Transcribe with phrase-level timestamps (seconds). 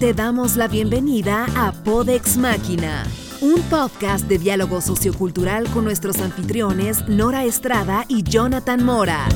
[0.00, 3.04] Te damos la bienvenida a Podex Máquina,
[3.40, 9.26] un podcast de diálogo sociocultural con nuestros anfitriones Nora Estrada y Jonathan Mora.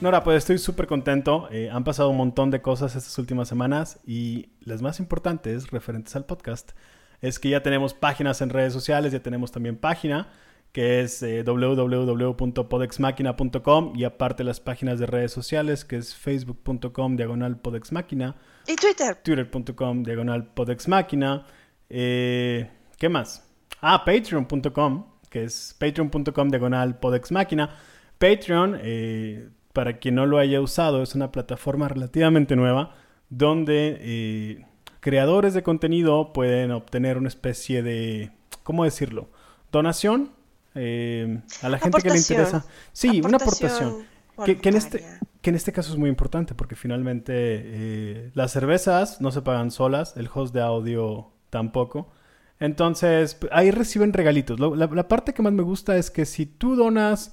[0.00, 1.48] Nora, pues estoy súper contento.
[1.50, 6.14] Eh, han pasado un montón de cosas estas últimas semanas y las más importantes referentes
[6.16, 6.72] al podcast
[7.20, 10.28] es que ya tenemos páginas en redes sociales, ya tenemos también página
[10.72, 17.58] que es eh, www.podexmáquina.com y aparte las páginas de redes sociales que es facebook.com diagonal
[17.58, 19.16] podexmáquina y Twitter.
[19.16, 21.46] Twitter.com diagonal podexmáquina.
[21.88, 23.50] Eh, ¿Qué más?
[23.80, 27.70] Ah, patreon.com que es patreon.com diagonal podexmáquina.
[28.18, 32.94] Patreon, eh, para quien no lo haya usado, es una plataforma relativamente nueva
[33.28, 34.66] donde eh,
[35.06, 38.32] creadores de contenido pueden obtener una especie de,
[38.64, 39.30] ¿cómo decirlo?
[39.70, 40.32] Donación
[40.74, 42.66] eh, a la gente que le interesa.
[42.90, 43.98] Sí, una aportación.
[44.44, 45.04] Que, en este,
[45.42, 49.70] que en este caso es muy importante porque finalmente eh, las cervezas no se pagan
[49.70, 52.10] solas, el host de audio tampoco.
[52.58, 54.58] Entonces, ahí reciben regalitos.
[54.58, 57.32] la parte que más me gusta es que si tú donas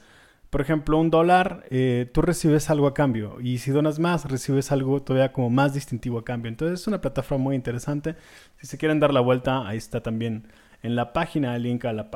[0.54, 3.42] por ejemplo, un dólar, eh, tú recibes algo a cambio.
[3.42, 6.48] Y si donas más, recibes algo todavía como más distintivo a cambio.
[6.50, 8.16] Entonces es una plataforma muy interesante.
[8.60, 10.46] Si se quieren dar la vuelta, ahí está también
[10.84, 12.12] en la página el link a la,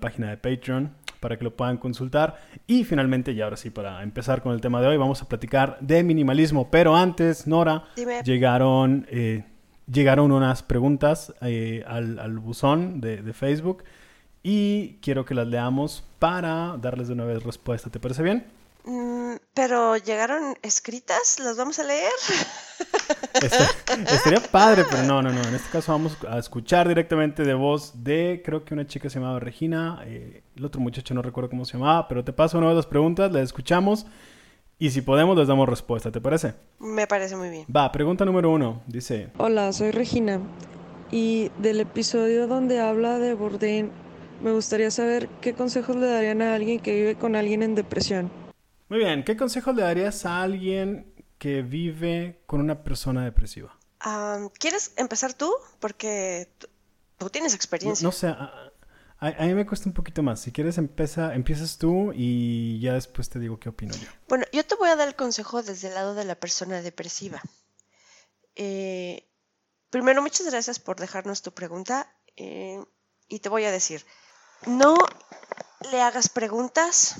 [0.00, 2.38] página de Patreon para que lo puedan consultar.
[2.66, 5.76] Y finalmente, y ahora sí, para empezar con el tema de hoy, vamos a platicar
[5.82, 6.70] de minimalismo.
[6.70, 7.84] Pero antes, Nora,
[8.24, 9.44] llegaron, eh,
[9.86, 13.84] llegaron unas preguntas eh, al, buzón de, de Facebook
[14.48, 17.90] y quiero que las leamos para darles de una vez respuesta.
[17.90, 18.46] ¿Te parece bien?
[18.84, 22.12] Mm, pero llegaron escritas, ¿las vamos a leer?
[23.34, 25.42] Este, estaría padre, pero no, no, no.
[25.42, 29.18] En este caso vamos a escuchar directamente de voz de, creo que una chica se
[29.18, 32.68] llamaba Regina, eh, el otro muchacho no recuerdo cómo se llamaba, pero te paso una
[32.68, 34.06] de las preguntas, las escuchamos
[34.78, 36.54] y si podemos les damos respuesta, ¿te parece?
[36.78, 37.66] Me parece muy bien.
[37.74, 39.28] Va, pregunta número uno, dice...
[39.38, 40.40] Hola, soy Regina
[41.10, 44.05] y del episodio donde habla de Bourdain
[44.42, 48.30] me gustaría saber qué consejos le darían a alguien que vive con alguien en depresión.
[48.88, 53.78] Muy bien, ¿qué consejos le darías a alguien que vive con una persona depresiva?
[54.58, 55.52] ¿Quieres empezar tú?
[55.80, 56.48] Porque
[57.18, 58.06] tú tienes experiencia.
[58.06, 60.40] No, sé, a, mí me cuesta un poquito más.
[60.40, 64.08] Si quieres, empieza, empiezas tú y ya después te digo qué opino yo.
[64.28, 67.42] Bueno, yo te voy a dar el consejo desde el lado de la persona depresiva.
[68.54, 69.28] Eh,
[69.90, 72.84] primero, muchas gracias por dejarnos tu pregunta eh,
[73.28, 74.04] y te voy a decir,
[74.64, 74.96] no
[75.90, 77.16] le hagas preguntas.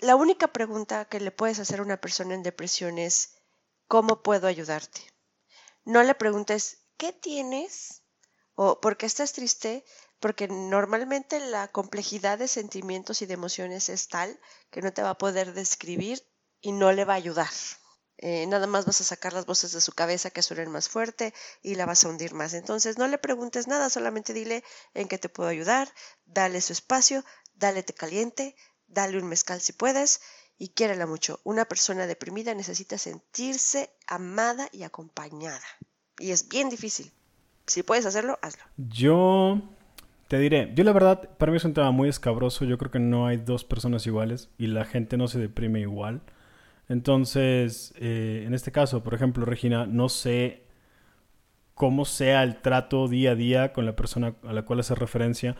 [0.00, 3.36] La única pregunta que le puedes hacer a una persona en depresión es,
[3.88, 5.00] ¿cómo puedo ayudarte?
[5.84, 8.00] No le preguntes, ¿qué tienes?
[8.62, 9.86] o ¿por qué estás triste?
[10.18, 14.38] Porque normalmente la complejidad de sentimientos y de emociones es tal
[14.70, 16.22] que no te va a poder describir
[16.60, 17.48] y no le va a ayudar.
[18.22, 21.32] Eh, nada más vas a sacar las voces de su cabeza que suenen más fuerte
[21.62, 22.52] y la vas a hundir más.
[22.52, 25.88] Entonces no le preguntes nada, solamente dile en qué te puedo ayudar,
[26.26, 28.56] dale su espacio, dale te caliente,
[28.88, 30.20] dale un mezcal si puedes
[30.58, 31.40] y quiérela mucho.
[31.44, 35.64] Una persona deprimida necesita sentirse amada y acompañada.
[36.18, 37.10] Y es bien difícil.
[37.66, 38.62] Si puedes hacerlo, hazlo.
[38.76, 39.62] Yo
[40.28, 42.66] te diré, yo la verdad, para mí es un tema muy escabroso.
[42.66, 46.20] Yo creo que no hay dos personas iguales y la gente no se deprime igual.
[46.90, 50.64] Entonces, eh, en este caso, por ejemplo, Regina, no sé
[51.74, 55.54] cómo sea el trato día a día con la persona a la cual hace referencia.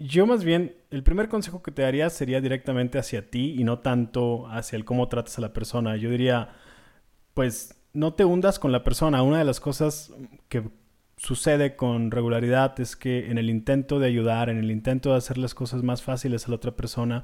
[0.00, 3.78] Yo más bien, el primer consejo que te daría sería directamente hacia ti y no
[3.78, 5.94] tanto hacia el cómo tratas a la persona.
[5.96, 6.50] Yo diría,
[7.32, 9.22] pues no te hundas con la persona.
[9.22, 10.12] Una de las cosas
[10.48, 10.64] que
[11.16, 15.38] sucede con regularidad es que en el intento de ayudar, en el intento de hacer
[15.38, 17.22] las cosas más fáciles a la otra persona,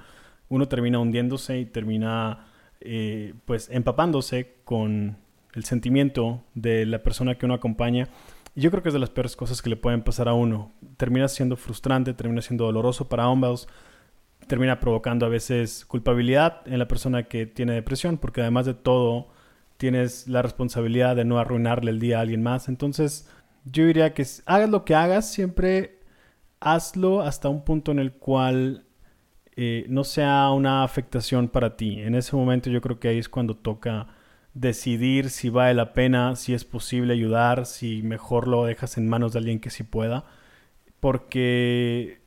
[0.48, 2.46] uno termina hundiéndose y termina
[2.84, 5.16] eh, pues empapándose con
[5.54, 8.08] el sentimiento de la persona que uno acompaña.
[8.54, 10.72] Yo creo que es de las peores cosas que le pueden pasar a uno.
[10.96, 13.68] Termina siendo frustrante, termina siendo doloroso para ambos,
[14.46, 19.28] termina provocando a veces culpabilidad en la persona que tiene depresión, porque además de todo
[19.76, 22.68] tienes la responsabilidad de no arruinarle el día a alguien más.
[22.68, 23.28] Entonces,
[23.64, 26.00] yo diría que hagas lo que hagas, siempre
[26.60, 28.84] hazlo hasta un punto en el cual
[29.56, 32.00] eh, no sea una afectación para ti.
[32.00, 34.08] En ese momento yo creo que ahí es cuando toca
[34.54, 39.32] decidir si vale la pena, si es posible ayudar, si mejor lo dejas en manos
[39.32, 40.24] de alguien que sí pueda.
[41.00, 42.20] Porque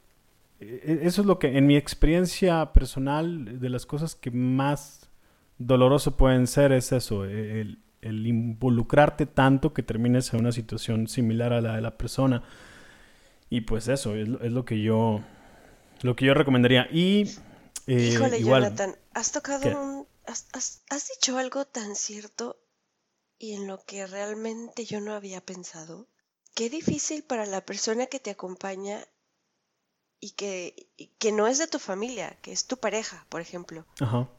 [0.60, 5.10] eh, eso es lo que en mi experiencia personal de las cosas que más
[5.57, 11.62] doloroso pueden ser es eso, el involucrarte tanto que termines en una situación similar a
[11.62, 12.44] la de la persona.
[13.50, 15.22] Y pues eso es, lo que yo
[16.05, 16.87] lo que yo recomendaría.
[16.91, 17.23] Y
[17.87, 22.57] eh, Híjole, Jonathan, has tocado un has, has dicho algo tan cierto
[23.37, 26.07] y en lo que realmente yo no había pensado.
[26.53, 29.05] Qué difícil para la persona que te acompaña
[30.19, 33.85] y que, que no es de tu familia, que es tu pareja, por ejemplo.
[33.99, 34.29] Ajá.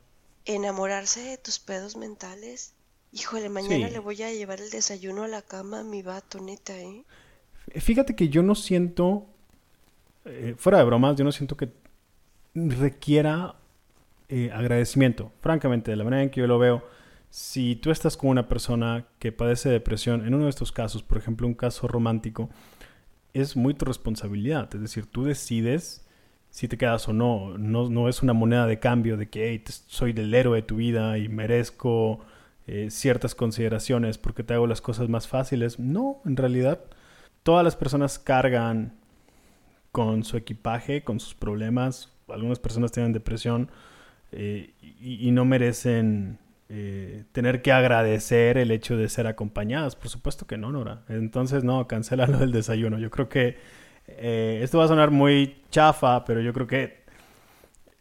[0.46, 2.74] Enamorarse de tus pedos mentales.
[3.12, 6.78] Híjole, mañana le voy a llevar el desayuno a la cama a mi vato, neta,
[6.78, 7.04] ¿eh?
[7.74, 9.35] Fíjate que yo no siento,
[10.26, 11.70] eh, fuera de bromas, yo no siento que
[12.54, 13.56] requiera
[14.28, 15.32] eh, agradecimiento.
[15.40, 16.84] Francamente, de la manera en que yo lo veo,
[17.30, 21.18] si tú estás con una persona que padece depresión, en uno de estos casos, por
[21.18, 22.50] ejemplo, un caso romántico,
[23.34, 24.74] es muy tu responsabilidad.
[24.74, 26.06] Es decir, tú decides
[26.50, 27.58] si te quedas o no.
[27.58, 31.18] No, no es una moneda de cambio de que soy el héroe de tu vida
[31.18, 32.20] y merezco
[32.66, 35.78] eh, ciertas consideraciones porque te hago las cosas más fáciles.
[35.78, 36.80] No, en realidad,
[37.42, 38.94] todas las personas cargan
[39.96, 42.12] con su equipaje, con sus problemas.
[42.28, 43.70] Algunas personas tienen depresión
[44.30, 46.38] eh, y, no merecen
[46.68, 49.96] eh, tener que agradecer el hecho de ser acompañadas.
[49.96, 51.04] Por supuesto que no, Nora.
[51.08, 52.98] Entonces, no, cancela lo del desayuno.
[52.98, 53.56] Yo creo que
[54.06, 57.00] eh, esto va a sonar muy chafa, pero yo creo que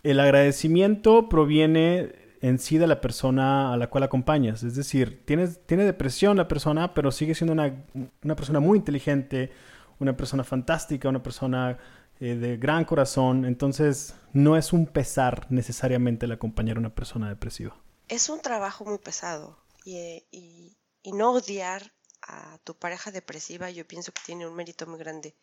[0.03, 4.63] el agradecimiento proviene en sí de la persona a la cual acompañas.
[4.63, 7.73] Es decir, tienes, tiene depresión la persona, pero sigue siendo una,
[8.21, 9.51] una persona muy inteligente,
[9.99, 11.77] una persona fantástica, una persona
[12.19, 13.45] eh, de gran corazón.
[13.45, 17.75] Entonces, no es un pesar necesariamente el acompañar a una persona depresiva
[18.07, 20.75] es un trabajo muy pesado y, y,
[21.13, 21.91] no odiar
[22.27, 25.35] a tu pareja depresiva yo pienso que tiene un mérito muy grande.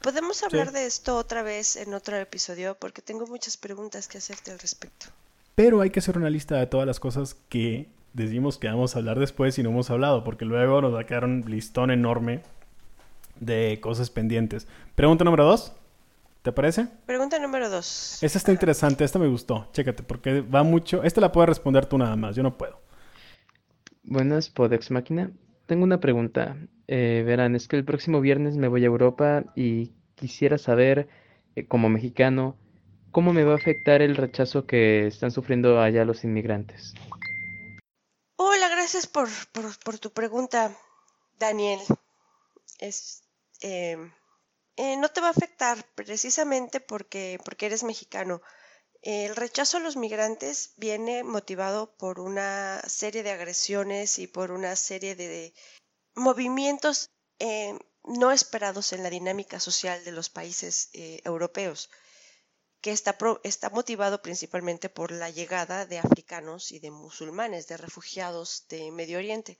[0.00, 4.50] Podemos hablar de esto otra vez en otro episodio porque tengo muchas preguntas que hacerte
[4.50, 5.06] al respecto.
[5.54, 8.98] Pero hay que hacer una lista de todas las cosas que decimos que vamos a
[8.98, 12.42] hablar después y no hemos hablado, porque luego nos va a quedar un listón enorme
[13.40, 14.66] de cosas pendientes.
[14.94, 15.72] Pregunta número dos.
[16.42, 16.88] ¿Te parece?
[17.06, 18.22] Pregunta número dos.
[18.22, 19.68] Esta está interesante, esta me gustó.
[19.72, 21.02] Chécate, porque va mucho.
[21.02, 22.80] Esta la puedes responder tú nada más, yo no puedo.
[24.02, 25.30] Buenas, Podex Máquina.
[25.66, 26.56] Tengo una pregunta.
[26.86, 31.08] Eh, verán, es que el próximo viernes me voy a Europa y quisiera saber,
[31.56, 32.56] eh, como mexicano,
[33.10, 36.92] cómo me va a afectar el rechazo que están sufriendo allá los inmigrantes.
[38.36, 39.28] Hola, gracias por,
[39.82, 40.76] por, tu pregunta,
[41.38, 41.80] Daniel.
[42.80, 43.23] Es.
[43.66, 43.96] Eh,
[44.76, 48.42] eh, no te va a afectar precisamente porque, porque eres mexicano.
[49.00, 54.76] El rechazo a los migrantes viene motivado por una serie de agresiones y por una
[54.76, 55.54] serie de
[56.14, 61.90] movimientos eh, no esperados en la dinámica social de los países eh, europeos,
[62.82, 68.66] que está, está motivado principalmente por la llegada de africanos y de musulmanes, de refugiados
[68.68, 69.58] de Medio Oriente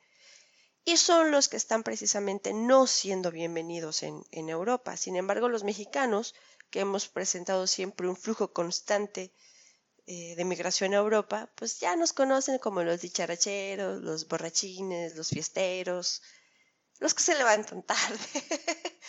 [0.85, 4.97] y son los que están precisamente no siendo bienvenidos en, Europa.
[4.97, 6.35] Sin embargo, los mexicanos,
[6.71, 9.33] que hemos presentado siempre un flujo constante
[10.07, 15.29] eh, de migración a Europa, pues ya nos conocen como los dicharacheros, los borrachines, los
[15.29, 16.21] fiesteros,
[16.99, 18.19] los que se levantan tarde.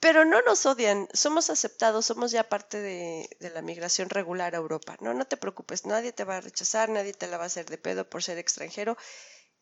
[0.00, 4.58] Pero no nos odian, somos aceptados, somos ya parte de, de, la migración regular a
[4.58, 4.96] Europa.
[5.00, 7.66] No, no te preocupes, nadie te va a rechazar, nadie te la va a hacer
[7.66, 8.96] de pedo por ser extranjero.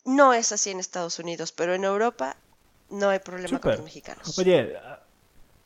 [0.08, 2.34] No es así en Estados Unidos, pero en Europa
[2.88, 4.38] no hay problema con los mexicanos.
[4.38, 4.74] Oye,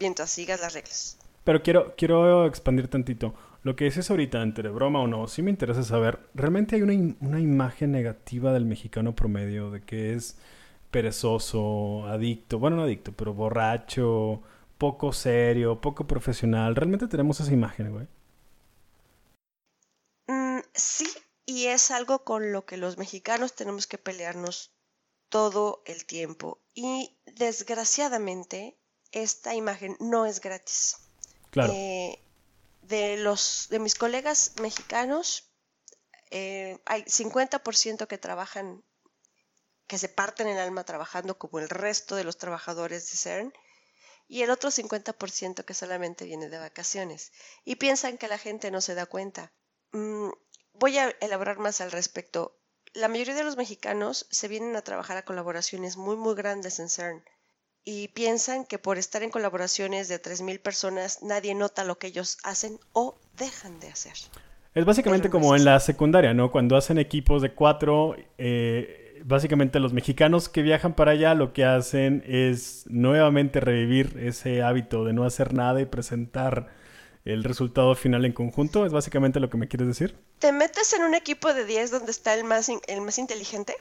[0.01, 1.17] mientras sigas las reglas.
[1.45, 3.35] Pero quiero, quiero expandir tantito.
[3.63, 7.15] Lo que dices ahorita, entre broma o no, sí me interesa saber, ¿realmente hay una,
[7.21, 10.37] una imagen negativa del mexicano promedio de que es
[10.91, 14.43] perezoso, adicto, bueno, no adicto, pero borracho,
[14.77, 16.75] poco serio, poco profesional?
[16.75, 18.09] ¿Realmente tenemos esa imagen, güey?
[20.27, 21.07] Mm, sí
[21.47, 24.73] y es algo con lo que los mexicanos tenemos que pelearnos
[25.29, 26.61] todo el tiempo.
[26.75, 28.79] Y desgraciadamente,
[29.11, 30.97] esta imagen no es gratis.
[31.51, 31.73] Claro.
[31.73, 32.23] Eh,
[32.83, 35.51] de, los, de mis colegas mexicanos,
[36.31, 38.85] eh, hay 50% que trabajan,
[39.87, 43.53] que se parten el alma trabajando como el resto de los trabajadores de CERN,
[44.29, 47.33] y el otro 50% que solamente viene de vacaciones.
[47.65, 49.53] Y piensan que la gente no se da cuenta.
[49.93, 50.31] Mm,
[50.75, 52.57] voy a elaborar más al respecto.
[52.95, 56.89] La mayoría de los mexicanos se vienen a trabajar a colaboraciones muy muy grandes en
[56.89, 57.23] CERN
[57.85, 62.39] y piensan que por estar en colaboraciones de 3.000 personas nadie nota lo que ellos
[62.45, 64.15] hacen o dejan de hacer.
[64.75, 66.51] Es básicamente como en la secundaria, ¿no?
[66.51, 71.65] Cuando hacen equipos de cuatro, eh, básicamente los mexicanos que viajan para allá lo que
[71.65, 76.69] hacen es nuevamente revivir ese hábito de no hacer nada y presentar
[77.25, 78.85] el resultado final en conjunto?
[78.85, 80.19] ¿Es básicamente lo que me quieres decir?
[80.39, 83.77] Te metes en un equipo de 10 donde está el más, el más inteligente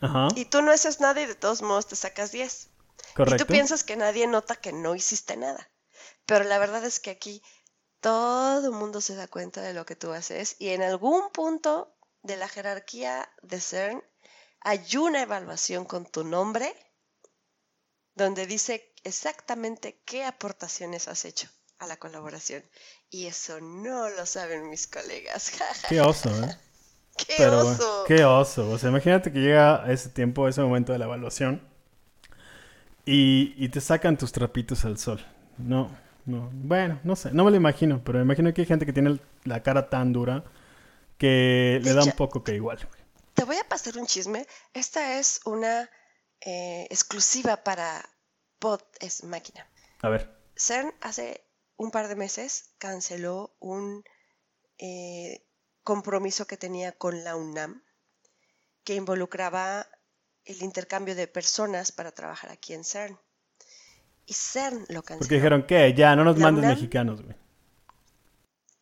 [0.00, 0.28] Ajá.
[0.36, 2.68] y tú no haces nada y de todos modos te sacas 10.
[3.14, 3.42] Correcto.
[3.42, 5.68] Y tú piensas que nadie nota que no hiciste nada.
[6.26, 7.42] pero la verdad es que aquí
[8.00, 11.94] todo el mundo se da cuenta de lo que tú haces y en algún punto
[12.22, 14.02] de la jerarquía de CERN
[14.60, 16.74] hay una evaluación con tu nombre
[18.14, 21.48] donde dice exactamente qué aportaciones has hecho
[21.82, 22.62] a la colaboración.
[23.10, 25.52] Y eso no lo saben mis colegas.
[25.88, 26.56] Qué oso, ¿eh?
[27.36, 28.04] ¡Qué oso!
[28.06, 28.70] Qué oso.
[28.70, 31.60] O sea, imagínate que llega ese tiempo, ese momento de la evaluación
[33.04, 35.24] y, y te sacan tus trapitos al sol.
[35.58, 35.90] No,
[36.24, 36.48] no.
[36.52, 39.20] Bueno, no sé, no me lo imagino, pero me imagino que hay gente que tiene
[39.44, 40.44] la cara tan dura
[41.18, 42.78] que le da un poco que igual.
[43.34, 44.46] Te voy a pasar un chisme.
[44.72, 45.90] Esta es una
[46.40, 48.08] eh, exclusiva para
[48.58, 49.66] Pod es máquina.
[50.00, 50.34] A ver.
[50.56, 51.44] CERN hace
[51.82, 54.04] un par de meses canceló un
[54.78, 55.44] eh,
[55.82, 57.82] compromiso que tenía con la UNAM
[58.84, 59.88] que involucraba
[60.44, 63.18] el intercambio de personas para trabajar aquí en CERN.
[64.26, 65.18] Y CERN lo canceló.
[65.18, 67.36] Porque dijeron que ya no nos mandes mexicanos, güey.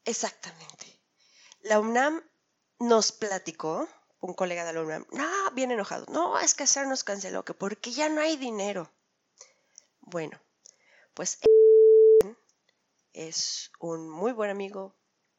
[0.05, 0.87] Exactamente.
[1.63, 2.23] La UNAM
[2.79, 3.89] nos platicó,
[4.21, 7.55] un colega de la UNAM, no, bien enojado, no, es que CERN nos canceló, que
[7.55, 8.91] porque ya no hay dinero.
[10.01, 10.39] Bueno,
[11.15, 11.39] pues
[13.13, 14.97] es un muy buen amigo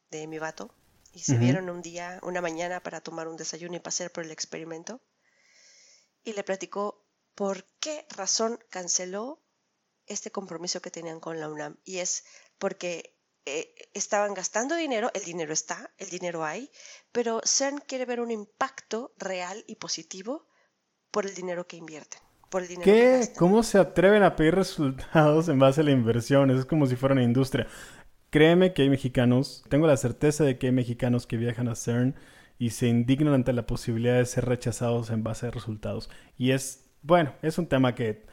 [0.09, 0.73] de mi vato
[1.13, 4.31] y se vieron un día, una mañana para tomar un desayuno y pasar por el
[4.31, 5.01] experimento
[6.23, 9.41] y le platicó por qué razón canceló
[10.05, 12.23] este compromiso que tenían con la UNAM y es
[12.57, 16.69] porque eh, estaban gastando dinero, el dinero está, el dinero hay,
[17.11, 20.47] pero CERN quiere ver un impacto real y positivo
[21.09, 22.21] por el dinero que invierten.
[22.51, 23.29] Por el dinero ¿Qué?
[23.37, 26.51] ¿Cómo se atreven a pedir resultados en base a la inversión?
[26.51, 27.65] Es como si fuera una industria.
[28.29, 32.15] Créeme que hay mexicanos, tengo la certeza de que hay mexicanos que viajan a CERN
[32.59, 36.09] y se indignan ante la posibilidad de ser rechazados en base a resultados.
[36.37, 38.25] Y es, bueno, es un tema que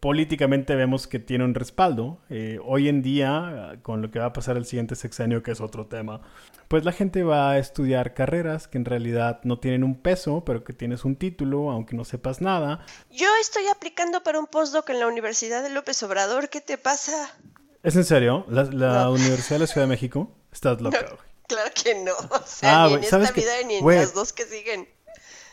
[0.00, 2.18] políticamente vemos que tiene un respaldo.
[2.30, 5.60] Eh, hoy en día, con lo que va a pasar el siguiente sexenio, que es
[5.60, 6.20] otro tema,
[6.68, 10.64] pues la gente va a estudiar carreras que en realidad no tienen un peso, pero
[10.64, 12.84] que tienes un título, aunque no sepas nada.
[13.10, 16.48] Yo estoy aplicando para un postdoc en la Universidad de López Obrador.
[16.48, 17.30] ¿Qué te pasa?
[17.82, 18.44] ¿Es en serio?
[18.48, 20.32] ¿La, Universidad de la Ciudad de México?
[20.52, 20.98] Estás loca,
[21.46, 22.12] Claro que no.
[22.12, 24.88] O sea, ah, ni en esta vida ni en las dos que siguen.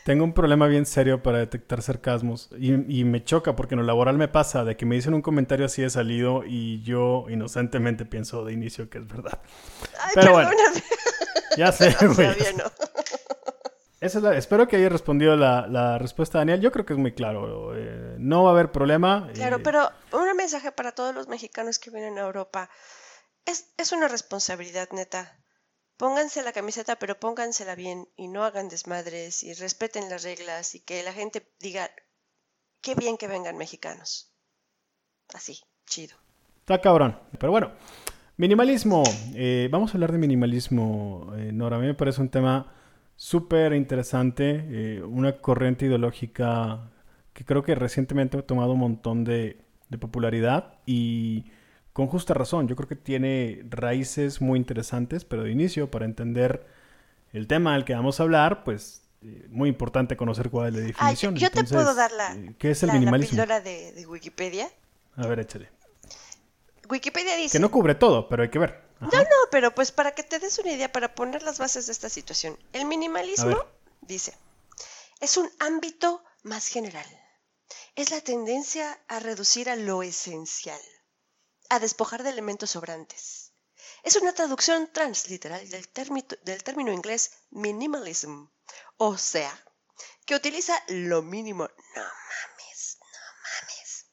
[0.04, 4.18] Tengo un problema bien serio para detectar sarcasmos y, me choca porque en lo laboral
[4.18, 8.44] me pasa de que me dicen un comentario así de salido y yo inocentemente pienso
[8.44, 9.40] de inicio que es verdad.
[9.98, 10.50] Ay, Pero bueno,
[11.56, 12.28] ya sé, güey.
[14.02, 16.60] es espero que haya respondido la, respuesta, Daniel.
[16.60, 17.74] Yo creo que es muy claro.
[17.74, 19.30] Eh, no va a haber problema.
[19.32, 22.68] Claro, pero un mensaje para todos los mexicanos que vienen a Europa.
[23.46, 25.38] Es, es una responsabilidad neta
[25.96, 30.80] Pónganse la camiseta, pero póngansela bien y no hagan desmadres y respeten las reglas y
[30.80, 31.90] que la gente diga,
[32.80, 34.32] qué bien que vengan mexicanos.
[35.32, 36.16] Así, chido.
[36.60, 37.18] Está cabrón.
[37.38, 37.72] Pero bueno,
[38.36, 39.04] minimalismo.
[39.34, 41.76] Eh, vamos a hablar de minimalismo, eh, Nora.
[41.76, 42.72] A mí me parece un tema
[43.16, 46.90] súper interesante, eh, una corriente ideológica
[47.32, 51.44] que creo que recientemente ha tomado un montón de, de popularidad y
[51.94, 52.68] con justa razón.
[52.68, 56.66] Yo creo que tiene raíces muy interesantes, pero de inicio, para entender
[57.32, 60.80] el tema del que vamos a hablar, pues eh, muy importante conocer cuál es la
[60.80, 61.36] definición.
[61.36, 63.46] yo te puedo dar la, eh, ¿qué es el minimalismo?
[63.46, 64.68] La de, de, Wikipedia.
[65.16, 65.70] A ver, échale.
[66.90, 67.58] Wikipedia dice...
[67.58, 68.82] Que no cubre todo, pero hay que ver.
[69.00, 71.92] No, no, pero pues para que te des una idea, para poner las bases de
[71.92, 72.58] esta situación.
[72.72, 73.56] El minimalismo,
[74.00, 74.36] dice,
[75.20, 77.06] es un ámbito más general.
[77.94, 80.80] Es la tendencia a reducir a lo esencial
[81.68, 83.52] a despojar de elementos sobrantes.
[84.02, 85.88] Es una traducción transliteral del,
[86.42, 88.46] del término inglés minimalism,
[88.96, 89.52] o sea,
[90.24, 91.68] que utiliza lo mínimo.
[91.96, 93.06] No mames, no
[93.42, 94.06] mames.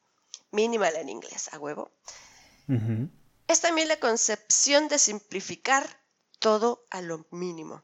[0.51, 1.91] Minimal en inglés, a huevo.
[3.47, 5.85] Es también la concepción de simplificar
[6.39, 7.83] todo a lo mínimo.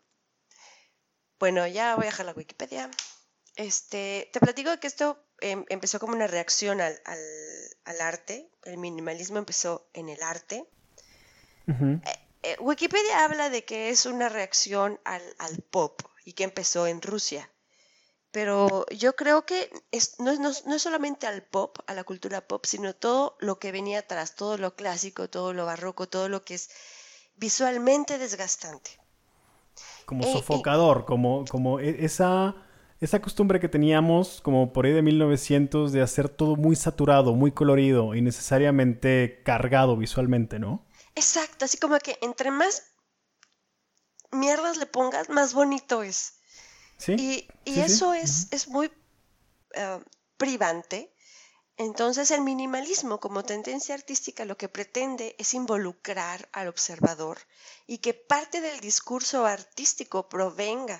[1.39, 2.89] Bueno, ya voy a dejar la Wikipedia.
[3.55, 6.99] Este, te platico que esto em, empezó como una reacción al,
[7.99, 8.49] arte.
[8.63, 10.65] El minimalismo empezó en el arte.
[11.67, 12.01] Eh,
[12.43, 15.21] eh, Wikipedia habla de que es una reacción al,
[15.69, 17.49] pop y que empezó en Rusia.
[18.31, 19.69] Pero yo creo que
[20.19, 24.35] no, es solamente al pop, a la cultura pop, sino todo lo que venía atrás,
[24.35, 26.69] todo lo clásico, todo lo barroco, todo lo que es
[27.35, 28.91] visualmente desgastante.
[30.05, 32.66] Como eh, sofocador, como, como e, esa
[32.99, 37.51] esa costumbre que teníamos como por ahí de 1900 de hacer todo muy saturado, muy
[37.51, 40.85] colorido y necesariamente cargado visualmente, ¿no?
[41.15, 42.83] Exacto, así como que entre más
[44.31, 46.33] mierdas le pongas, más bonito es.
[46.97, 47.47] Sí.
[47.65, 48.91] Y, eso Es, es muy
[49.75, 49.99] eh,
[50.37, 51.13] privante
[51.75, 57.37] Entonces el minimalismo como tendencia artística lo que pretende es involucrar al observador
[57.85, 60.99] y que parte del discurso artístico provenga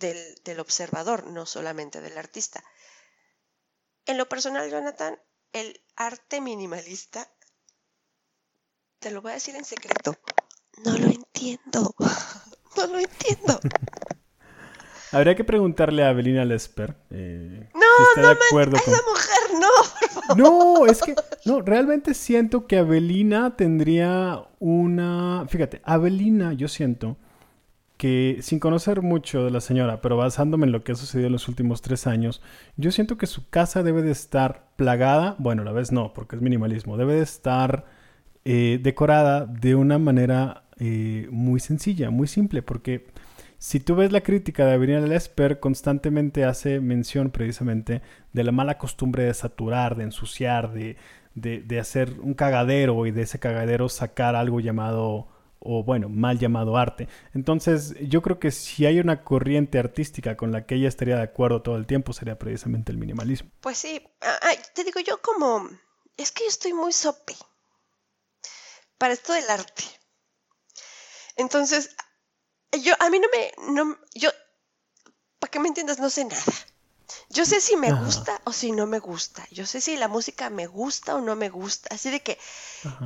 [0.00, 2.64] del, observador, no solamente del artista.
[4.06, 5.18] En lo personal, Jonathan,
[5.52, 7.28] el arte minimalista,
[8.98, 10.16] te lo voy a decir en secreto,
[10.84, 11.94] no lo entiendo,
[12.76, 13.60] no lo entiendo.
[15.12, 16.96] Habría que preguntarle a Avelina Lesper.
[17.10, 18.94] Eh, no, si está no, de acuerdo con...
[18.94, 20.36] esa mujer no.
[20.36, 25.46] No, es que no, realmente siento que Avelina tendría una.
[25.48, 27.16] Fíjate, Avelina, yo siento
[28.00, 31.34] que sin conocer mucho de la señora, pero basándome en lo que ha sucedido en
[31.34, 32.40] los últimos tres años,
[32.78, 36.36] yo siento que su casa debe de estar plagada, bueno, a la vez no, porque
[36.36, 37.84] es minimalismo, debe de estar
[38.46, 43.06] eh, decorada de una manera eh, muy sencilla, muy simple, porque
[43.58, 48.00] si tú ves la crítica de Avenida Lesper, constantemente hace mención precisamente
[48.32, 50.96] de la mala costumbre de saturar, de ensuciar, de,
[51.34, 55.28] de, hacer un cagadero y de ese cagadero sacar algo llamado
[55.60, 57.08] o bueno, mal llamado arte.
[57.34, 61.22] Entonces, yo creo que si hay una corriente artística con la que ella estaría de
[61.22, 63.50] acuerdo todo el tiempo, sería precisamente el minimalismo.
[63.60, 64.02] Pues sí,
[64.74, 65.68] te digo yo como,
[66.16, 67.34] es que yo estoy muy sope
[68.98, 69.84] para esto del arte.
[71.36, 71.94] Entonces,
[72.82, 74.30] yo, a mí no me, no, yo,
[75.38, 76.42] para que me entiendas, no sé nada.
[77.28, 79.46] Yo sé si me gusta o si no me gusta.
[79.50, 81.94] Yo sé si la música me gusta o no me gusta.
[81.94, 82.38] Así de que,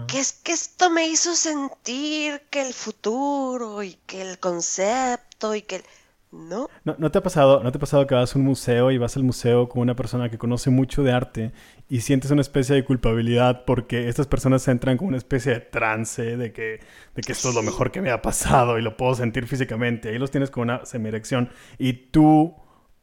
[0.09, 5.63] que es que esto me hizo sentir que el futuro y que el concepto y
[5.63, 5.85] que el...
[6.33, 6.69] ¿No?
[6.85, 7.13] ¿No?
[7.13, 9.23] te ha pasado, ¿No te ha pasado que vas a un museo y vas al
[9.23, 11.53] museo con una persona que conoce mucho de arte
[11.89, 16.37] y sientes una especie de culpabilidad porque estas personas entran con una especie de trance
[16.37, 16.81] de que,
[17.15, 20.09] de que esto es lo mejor que me ha pasado y lo puedo sentir físicamente?
[20.09, 22.57] Ahí los tienes con una semirección y tú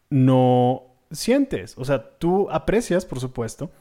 [0.10, 3.72] no sientes, o sea, tú aprecias, por supuesto,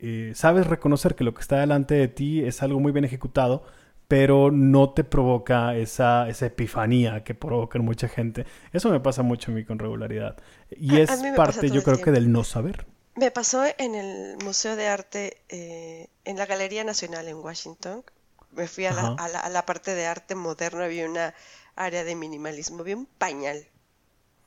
[0.00, 3.64] eh, sabes reconocer que lo que está delante de ti es algo muy bien ejecutado,
[4.08, 8.46] pero no te provoca esa, esa epifanía que provoca en mucha gente.
[8.72, 10.36] Eso me pasa mucho a mí con regularidad.
[10.70, 12.86] Y es parte, yo creo que del no saber.
[13.16, 18.04] Me pasó en el Museo de Arte, eh, en la Galería Nacional en Washington.
[18.52, 21.34] Me fui a la, a la, parte de arte moderno, había una
[21.74, 23.66] área de minimalismo, había un pañal.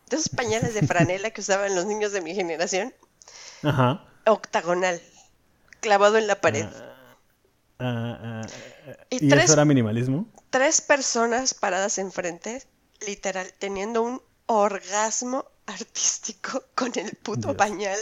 [0.09, 2.93] De esos pañales de franela que usaban los niños de mi generación.
[3.63, 4.05] Ajá.
[4.25, 5.01] Octagonal,
[5.79, 6.65] clavado en la pared.
[6.65, 6.89] Ah.
[7.81, 8.47] Ah, ah,
[9.09, 10.27] ¿Y, eso era minimalismo?
[10.49, 12.61] Tres personas paradas enfrente,
[13.07, 17.97] literal, teniendo un orgasmo artístico con el puto pañal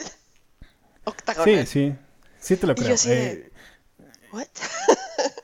[1.03, 1.67] octagonal.
[1.67, 1.95] Sí, sí.
[2.39, 2.95] Sí te lo creo.
[3.05, 3.51] Eh,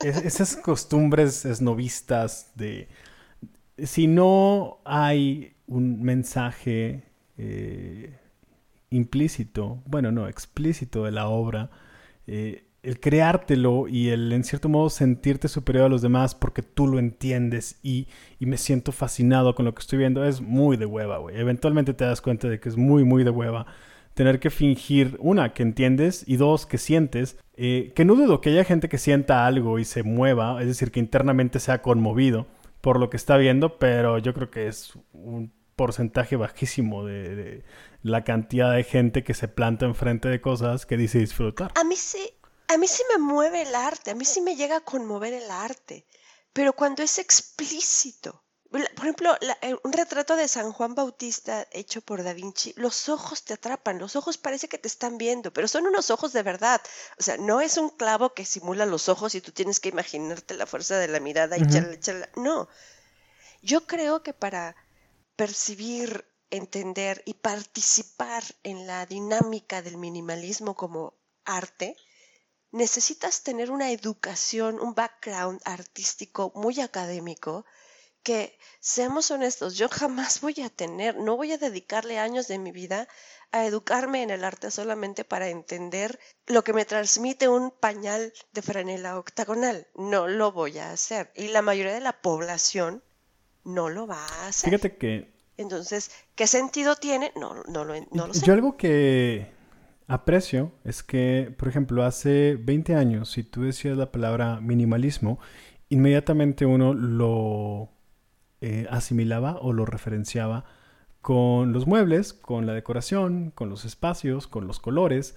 [0.00, 2.88] esas costumbres esnovistas de...
[3.84, 7.04] Si no hay un mensaje
[7.38, 8.12] eh,
[8.90, 11.70] implícito, bueno, no, explícito de la obra,
[12.26, 16.86] eh, el creártelo y el en cierto modo sentirte superior a los demás porque tú
[16.86, 18.08] lo entiendes y,
[18.40, 21.38] me siento fascinado con lo que estoy viendo es muy de hueva, güey.
[21.38, 23.64] Eventualmente te das cuenta de que es muy, muy de hueva
[24.12, 27.38] tener que fingir, una, que entiendes y dos, que sientes.
[27.56, 30.90] Eh, que no dudo que haya gente que sienta algo y se mueva, es decir,
[30.90, 32.46] que internamente sea conmovido
[32.84, 37.64] por lo que está viendo, pero yo creo que es un porcentaje bajísimo de, de
[38.02, 41.72] la cantidad de gente que se planta enfrente de cosas que dice disfrutar.
[41.76, 42.34] A mí sí,
[42.68, 45.50] a mí sí me mueve el arte, a mí sí me llega a conmover el
[45.50, 46.04] arte,
[46.52, 48.43] pero cuando es explícito.
[48.74, 53.44] Por ejemplo, eh, un retrato de San Juan Bautista hecho por Da Vinci, los ojos
[53.44, 56.80] te atrapan, los ojos parece que te están viendo, pero son unos ojos de verdad.
[57.16, 60.54] O sea, no es un clavo que simula los ojos y tú tienes que imaginarte
[60.54, 62.28] la fuerza de la mirada y echarle, echarle.
[62.34, 62.68] No.
[63.62, 64.74] Yo creo que para
[65.36, 71.96] percibir, entender y participar en la dinámica del minimalismo como arte,
[72.72, 77.64] necesitas tener una educación, un background artístico muy académico
[78.24, 82.72] que, seamos honestos, yo jamás voy a tener, no voy a dedicarle años de mi
[82.72, 83.06] vida
[83.52, 88.62] a educarme en el arte solamente para entender lo que me transmite un pañal de
[88.62, 89.86] franela octagonal.
[89.94, 91.30] No lo voy a hacer.
[91.36, 93.04] Y la mayoría de la población
[93.62, 94.70] no lo va a hacer.
[94.70, 95.32] Fíjate que...
[95.56, 97.30] Entonces, ¿qué sentido tiene?
[97.36, 98.44] No, no, lo, no lo sé.
[98.44, 99.52] Yo algo que
[100.08, 105.38] aprecio es que, por ejemplo, hace 20 años, si tú decías la palabra minimalismo,
[105.90, 107.93] inmediatamente uno lo
[108.66, 110.64] eh, asimilaba o lo referenciaba
[111.20, 115.36] con los muebles, con la decoración, con los espacios, con los colores.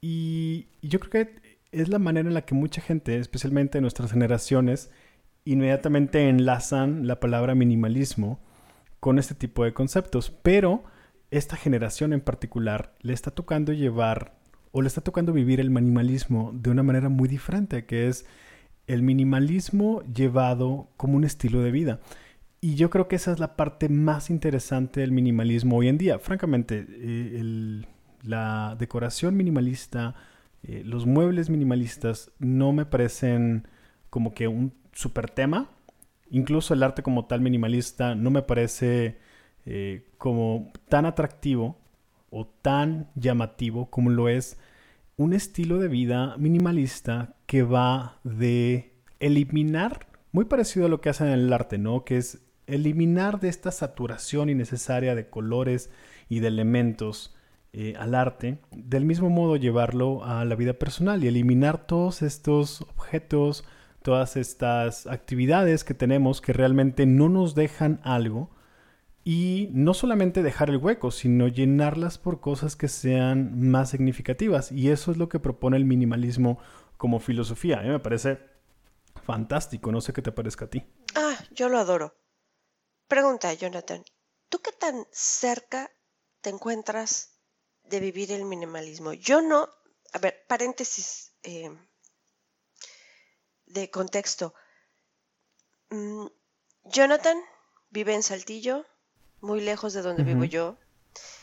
[0.00, 4.90] Y, yo creo que es la manera en la que mucha gente, especialmente nuestras generaciones,
[5.44, 8.40] inmediatamente enlazan la palabra minimalismo
[8.98, 10.30] con este tipo de conceptos.
[10.42, 10.82] Pero
[11.30, 14.34] esta generación en particular le está tocando llevar
[14.72, 18.26] o le está tocando vivir el minimalismo de una manera muy diferente, que es
[18.88, 22.00] el minimalismo llevado como un estilo de vida.
[22.64, 26.18] Y yo creo que esa es la parte más interesante del minimalismo hoy en día.
[26.18, 27.82] Francamente, eh,
[28.22, 30.14] la decoración minimalista,
[30.62, 33.68] eh, los muebles minimalistas no me parecen
[34.08, 35.68] como que un super tema.
[36.30, 39.18] Incluso el arte como tal minimalista no me parece
[39.66, 41.76] eh, como tan atractivo
[42.30, 44.56] o tan llamativo como lo es
[45.18, 51.26] un estilo de vida minimalista que va de eliminar, muy parecido a lo que hacen
[51.26, 52.06] en el arte, ¿no?
[52.06, 55.90] Que es eliminar de esta saturación innecesaria de colores
[56.28, 57.34] y de elementos
[57.72, 62.82] eh, al arte, del mismo modo llevarlo a la vida personal y eliminar todos estos
[62.82, 63.64] objetos,
[64.02, 68.50] todas estas actividades que tenemos que realmente no nos dejan algo
[69.24, 74.70] y no solamente dejar el hueco, sino llenarlas por cosas que sean más significativas.
[74.70, 76.58] Y eso es lo que propone el minimalismo
[76.96, 77.80] como filosofía.
[77.80, 78.38] A mí me parece
[79.24, 80.84] fantástico, no sé qué te parezca a ti.
[81.16, 82.14] Ah, yo lo adoro.
[83.08, 84.04] Pregunta, Jonathan,
[84.48, 85.90] ¿tú qué tan cerca
[86.40, 87.38] te encuentras
[87.84, 89.12] de vivir el minimalismo?
[89.12, 89.68] Yo no,
[90.12, 91.70] a ver, paréntesis eh,
[93.66, 94.54] de contexto.
[95.90, 96.26] Mm,
[96.84, 97.38] Jonathan
[97.90, 98.84] vive en Saltillo,
[99.40, 100.78] muy lejos de donde vivo yo.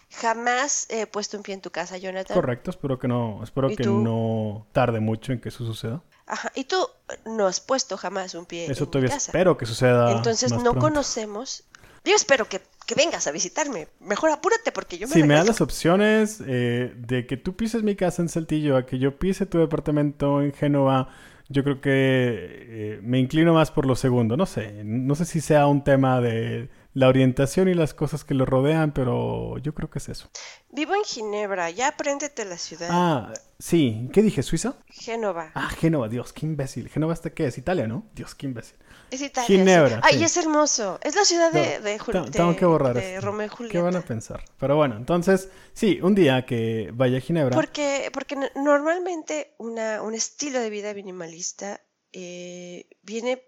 [0.10, 2.36] Jamás he puesto un pie en tu casa, Jonathan.
[2.36, 6.04] Correcto, espero que no, espero que no tarde mucho en que eso suceda.
[6.32, 6.78] Ajá, y tú
[7.26, 9.32] no has puesto jamás un pie Eso en todavía mi casa.
[9.32, 10.14] espero que suceda.
[10.14, 10.88] Entonces más no pronto.
[10.88, 11.66] conocemos.
[12.06, 13.90] Yo espero que, que vengas a visitarme.
[14.00, 17.84] Mejor apúrate porque yo me Si me das las opciones eh, de que tú pises
[17.84, 21.10] mi casa en Saltillo, a que yo pise tu departamento en Génova,
[21.50, 24.38] yo creo que eh, me inclino más por lo segundo.
[24.38, 28.34] No sé, no sé si sea un tema de la orientación y las cosas que
[28.34, 30.30] lo rodean, pero yo creo que es eso.
[30.70, 32.90] Vivo en Ginebra, ya apréndete la ciudad.
[32.92, 34.10] Ah, sí.
[34.14, 34.44] ¿Qué dije?
[34.44, 34.76] ¿Suiza?
[34.88, 35.52] Génova.
[35.56, 36.90] Ah, Génova, Dios, qué imbécil.
[36.90, 37.58] ¿Génova hasta qué es?
[37.58, 38.10] Italia, ¿no?
[38.14, 38.78] Dios, qué imbécil.
[39.10, 39.48] Es Italia.
[39.48, 40.02] Ginebra, sí.
[40.04, 40.24] Ay, sí.
[40.26, 41.00] es hermoso.
[41.04, 43.20] Es la ciudad de, No, de, Jul- de- Tengo que borrar de.
[43.22, 43.82] Romeo y ¿Qué Julieta.
[43.82, 44.44] van a pensar?
[44.58, 47.56] Pero bueno, entonces, sí, un día que vaya a Ginebra.
[47.56, 51.82] Porque, porque no- normalmente una, un estilo de vida minimalista
[52.14, 53.42] eh, viene,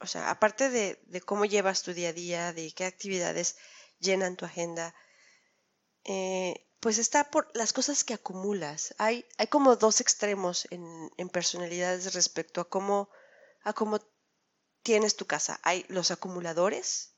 [0.00, 3.56] o sea, aparte de, de cómo llevas tu día a día, de qué actividades
[3.98, 4.94] llenan tu agenda,
[6.04, 8.94] eh, pues está por las cosas que acumulas.
[8.98, 13.10] Hay, hay como dos extremos en, en personalidades respecto a cómo,
[13.62, 14.00] a cómo
[14.82, 15.60] tienes tu casa.
[15.62, 17.14] Hay los acumuladores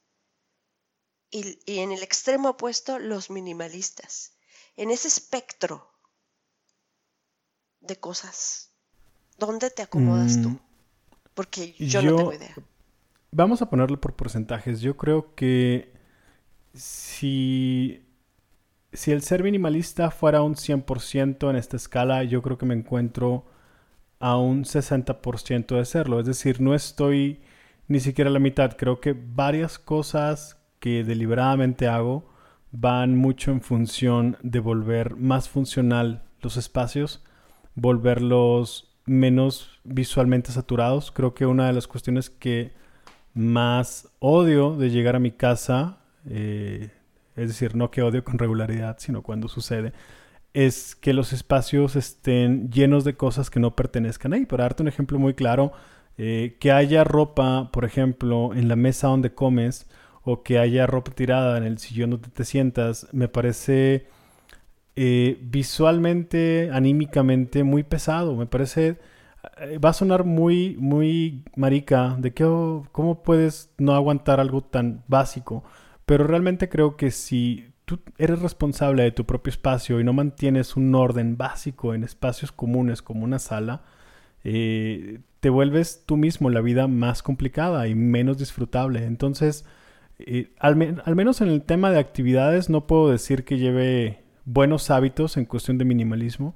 [1.31, 4.33] y, y en el extremo opuesto los minimalistas.
[4.77, 5.91] En ese espectro
[7.81, 8.71] de cosas,
[9.39, 10.51] ¿dónde te acomodas tú?
[10.51, 10.61] Mm,
[11.35, 12.63] Porque yo, no tengo idea.
[13.35, 14.83] Vamos a ponerlo por porcentajes.
[14.83, 15.91] Yo creo que
[16.75, 18.05] si,
[18.93, 23.47] si el ser minimalista fuera un 100% en esta escala, yo creo que me encuentro
[24.21, 26.21] a un 60% de serlo.
[26.21, 27.41] Es decir, no estoy
[27.89, 28.77] ni siquiera a la mitad.
[28.77, 32.31] Creo que varias cosas que deliberadamente hago
[32.71, 37.25] van mucho en función de volver más funcional los espacios,
[37.77, 41.11] volverlos menos visualmente saturados.
[41.13, 42.82] Creo que una de las cuestiones que
[43.35, 46.91] más odio de llegar a mi casa, eh,
[47.37, 49.93] es decir, no que odio con regularidad, sino cuando sucede,
[50.55, 54.47] es que los espacios estén llenos de cosas que no pertenezcan ahí.
[54.47, 55.73] Para darte un ejemplo muy claro,
[56.19, 59.89] eh, que haya ropa, por ejemplo, en la mesa donde comes,
[60.25, 64.07] o que haya ropa tirada en el sillón donde te sientas, me parece
[64.95, 68.37] eh, visualmente, anímicamente muy pesado.
[68.37, 68.99] Me parece
[69.85, 75.03] va a sonar muy, muy marica, de que, oh, cómo puedes no aguantar algo tan
[75.09, 75.65] básico,
[76.07, 80.77] pero realmente creo que si tú eres responsable de tu propio espacio y no mantienes
[80.77, 83.83] un orden básico en espacios comunes como una sala,
[84.45, 89.05] eh, te vuelves tú mismo la vida más complicada y menos disfrutable.
[89.05, 89.65] Entonces,
[90.19, 95.37] eh, al menos en el tema de actividades no puedo decir que lleve buenos hábitos
[95.37, 96.55] en cuestión de minimalismo.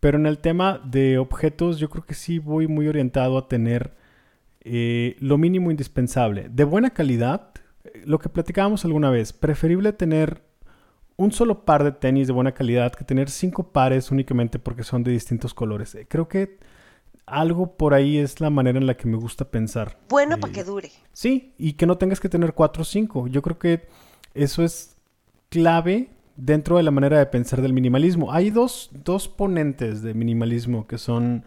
[0.00, 3.94] Pero en el tema de objetos, yo creo que sí voy muy orientado a tener
[4.60, 6.48] eh, lo mínimo indispensable.
[6.50, 7.50] De buena calidad,
[7.84, 10.42] eh, lo que platicábamos alguna vez, preferible tener
[11.16, 15.02] un solo par de tenis de buena calidad que tener cinco pares únicamente porque son
[15.02, 15.94] de distintos colores.
[15.94, 16.58] Eh, Creo que
[17.24, 19.98] algo por ahí es la manera en la que me gusta pensar.
[20.08, 20.90] Bueno Eh, para que dure.
[21.12, 23.26] Sí, y que no tengas que tener cuatro o cinco.
[23.26, 23.86] Yo creo que
[24.34, 24.96] eso es
[25.48, 28.32] clave dentro de la manera de pensar del minimalismo.
[28.32, 31.44] Hay dos, dos ponentes de minimalismo que son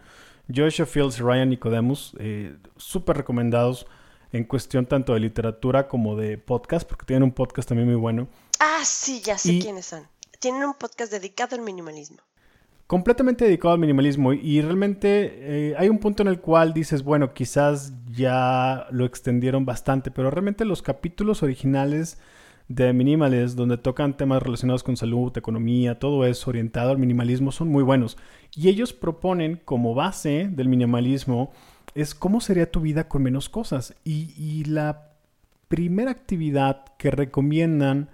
[0.54, 3.86] Joshua Fields y Ryan Nicodemus, eh, súper recomendados
[4.32, 8.28] en cuestión tanto de literatura como de podcast, porque tienen un podcast también muy bueno.
[8.60, 10.02] Ah, sí, ya sé y- quiénes son.
[10.38, 12.18] Tienen un podcast dedicado al minimalismo.
[12.86, 17.32] completamente dedicado al minimalismo y realmente eh, hay un punto en el cual dices, bueno,
[17.34, 22.18] quizás ya lo extendieron bastante, pero realmente los capítulos originales
[22.70, 27.68] de Minimales, donde tocan temas relacionados con salud, economía, todo eso orientado al minimalismo, son
[27.68, 28.16] muy buenos.
[28.54, 31.50] Y ellos proponen como base del minimalismo
[31.96, 33.96] es cómo sería tu vida con menos cosas.
[34.04, 35.10] Y la
[35.66, 38.08] primera actividad que recomiendan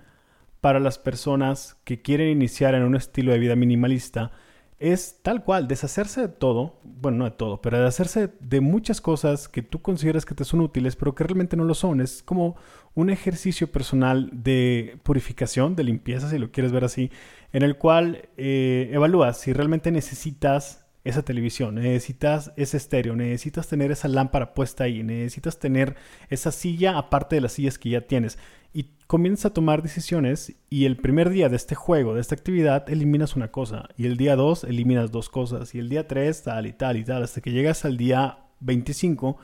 [0.62, 4.32] para las personas que quieren iniciar en un estilo de vida minimalista
[4.78, 9.48] es tal cual, deshacerse de todo, bueno, no de todo, pero deshacerse de muchas cosas
[9.48, 12.00] que tú consideras que te son útiles, pero que realmente no lo son.
[12.00, 12.56] Es como
[12.94, 17.10] un ejercicio personal de purificación, de limpieza, si lo quieres ver así,
[17.52, 23.92] en el cual eh, evalúas si realmente necesitas esa televisión, necesitas ese estéreo, necesitas tener
[23.92, 25.94] esa lámpara puesta ahí, necesitas tener
[26.30, 28.38] esa silla aparte de las sillas que ya tienes.
[28.72, 32.90] Y comienzas a tomar decisiones y el primer día de este juego, de esta actividad,
[32.90, 33.88] eliminas una cosa.
[33.96, 35.74] Y el día 2 eliminas dos cosas.
[35.74, 37.22] Y el día 3 tal y tal y tal.
[37.22, 39.38] Hasta que llegas al día 25.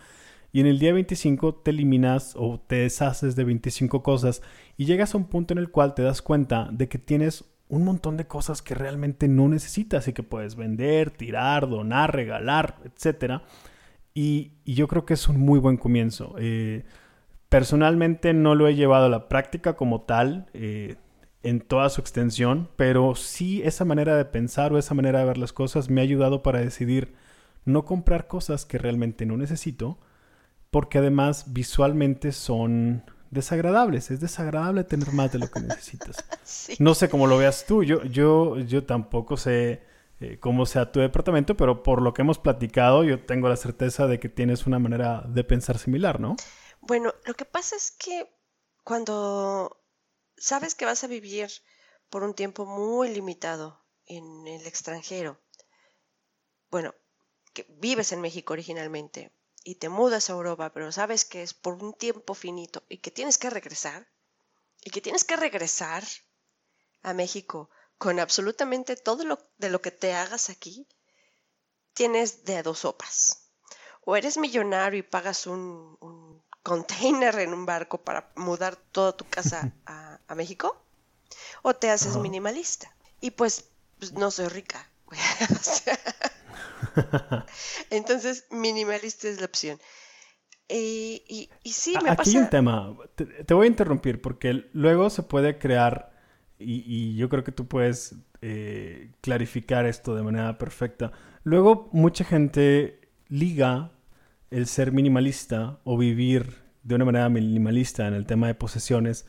[0.53, 4.43] Y en el día 25 te eliminas o te deshaces de 25 cosas.
[4.77, 7.85] Y llegas a un punto en el cual te das cuenta de que tienes un
[7.85, 13.41] montón de cosas que realmente no necesitas y que puedes vender, tirar, donar, regalar, etc.
[14.13, 16.35] Y, yo creo que es un muy buen comienzo.
[16.39, 16.85] Eh,
[17.49, 20.51] personalmente no lo he llevado a la práctica como tal.
[20.53, 20.97] Eh,
[21.43, 25.39] en toda su extensión, pero sí esa manera de pensar o esa manera de ver
[25.39, 27.15] las cosas me ha ayudado para decidir
[27.65, 29.99] no comprar cosas que realmente no necesito,
[30.71, 33.03] porque además visualmente son
[33.33, 34.11] desagradables.
[34.11, 36.25] Es desagradable tener más de lo que necesitas.
[36.79, 37.83] No sé cómo lo veas tú.
[37.83, 39.83] Yo, yo, yo tampoco sé
[40.21, 44.07] eh, cómo sea tu departamento, pero por lo que hemos platicado, yo tengo la certeza
[44.07, 46.37] de que tienes una manera de pensar similar, ¿no?
[46.81, 48.29] Bueno, lo que pasa es que
[48.85, 49.83] cuando
[50.37, 51.49] sabes que vas a vivir
[52.11, 55.41] por un tiempo muy limitado en el extranjero,
[56.71, 56.95] bueno,
[57.55, 59.33] que vives en México originalmente,
[59.65, 63.11] y te mudas a Europa, pero sabes que es por un tiempo finito y que
[63.11, 64.09] tienes que regresar,
[64.85, 66.05] y que tienes que regresar
[67.03, 70.89] a México con absolutamente todo lo de lo que te hagas aquí,
[71.95, 73.51] tienes de dos sopas.
[74.05, 79.73] O eres millonario y pagas un, container en un barco para mudar toda tu casa
[79.87, 80.83] a, México,
[81.63, 82.93] o te haces minimalista.
[83.21, 83.67] Y pues,
[83.99, 84.91] pues no soy rica.
[87.91, 89.79] Entonces, minimalista es la opción.
[90.69, 92.97] Y, y, sí, me Aquí hay un tema.
[93.15, 96.13] Te, voy a interrumpir porque luego se puede crear,
[96.59, 101.13] y, yo creo que tú puedes eh, clarificar esto de manera perfecta.
[101.45, 103.93] Luego, mucha gente liga
[104.51, 109.27] el ser minimalista o vivir de una manera minimalista en el tema de posesiones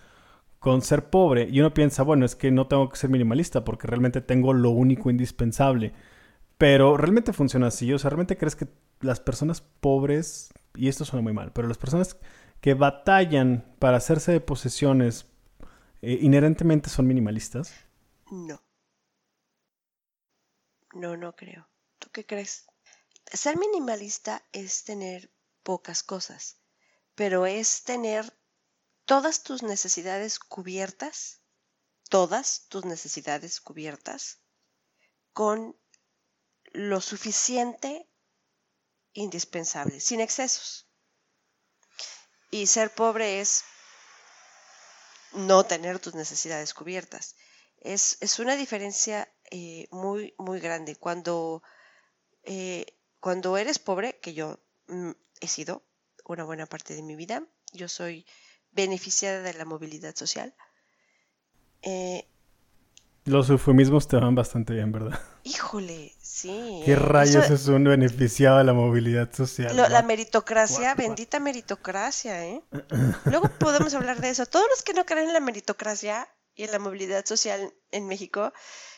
[0.60, 1.50] con ser pobre.
[1.52, 4.70] Y uno piensa, bueno, es que no tengo que ser minimalista porque realmente tengo lo
[4.70, 5.94] único indispensable.
[6.64, 7.92] Pero realmente funciona así.
[7.92, 8.70] O sea, ¿realmente crees que
[9.02, 12.16] las personas pobres, y esto suena muy mal, pero las personas
[12.62, 15.26] que batallan para hacerse de posesiones
[16.02, 17.74] eh, inherentemente son minimalistas?
[18.32, 18.64] No.
[20.94, 21.68] No, no creo.
[22.00, 22.66] ¿Tú qué crees?
[23.26, 26.62] Ser minimalista es tener pocas cosas,
[27.14, 28.38] pero es tener
[29.04, 31.42] todas tus necesidades cubiertas,
[32.08, 34.40] todas tus necesidades cubiertas,
[35.34, 35.76] con
[36.74, 38.10] lo suficiente
[39.14, 40.88] indispensable, sin excesos.
[42.52, 43.64] Y ser pobre es
[45.34, 47.36] no tener tus necesidades cubiertas.
[47.80, 50.96] Es, una diferencia eh, muy, muy grande.
[50.96, 51.64] Cuando,
[52.44, 52.86] eh,
[53.20, 55.84] cuando eres pobre, que yo mm, he sido
[56.26, 58.26] una buena parte de mi vida, yo soy
[58.72, 60.56] beneficiada de la movilidad social.
[61.82, 62.28] Eh,
[63.26, 65.18] Los eufemismos te van bastante bien, ¿verdad?
[65.44, 66.82] Híjole, sí.
[66.86, 69.76] ¿Qué rayos es un beneficiado de la movilidad social?
[69.76, 72.62] la meritocracia, bendita meritocracia, ¿eh?
[73.26, 74.46] Luego podemos hablar de eso.
[74.46, 78.52] Todos los que no creen en la meritocracia y en la movilidad social en México,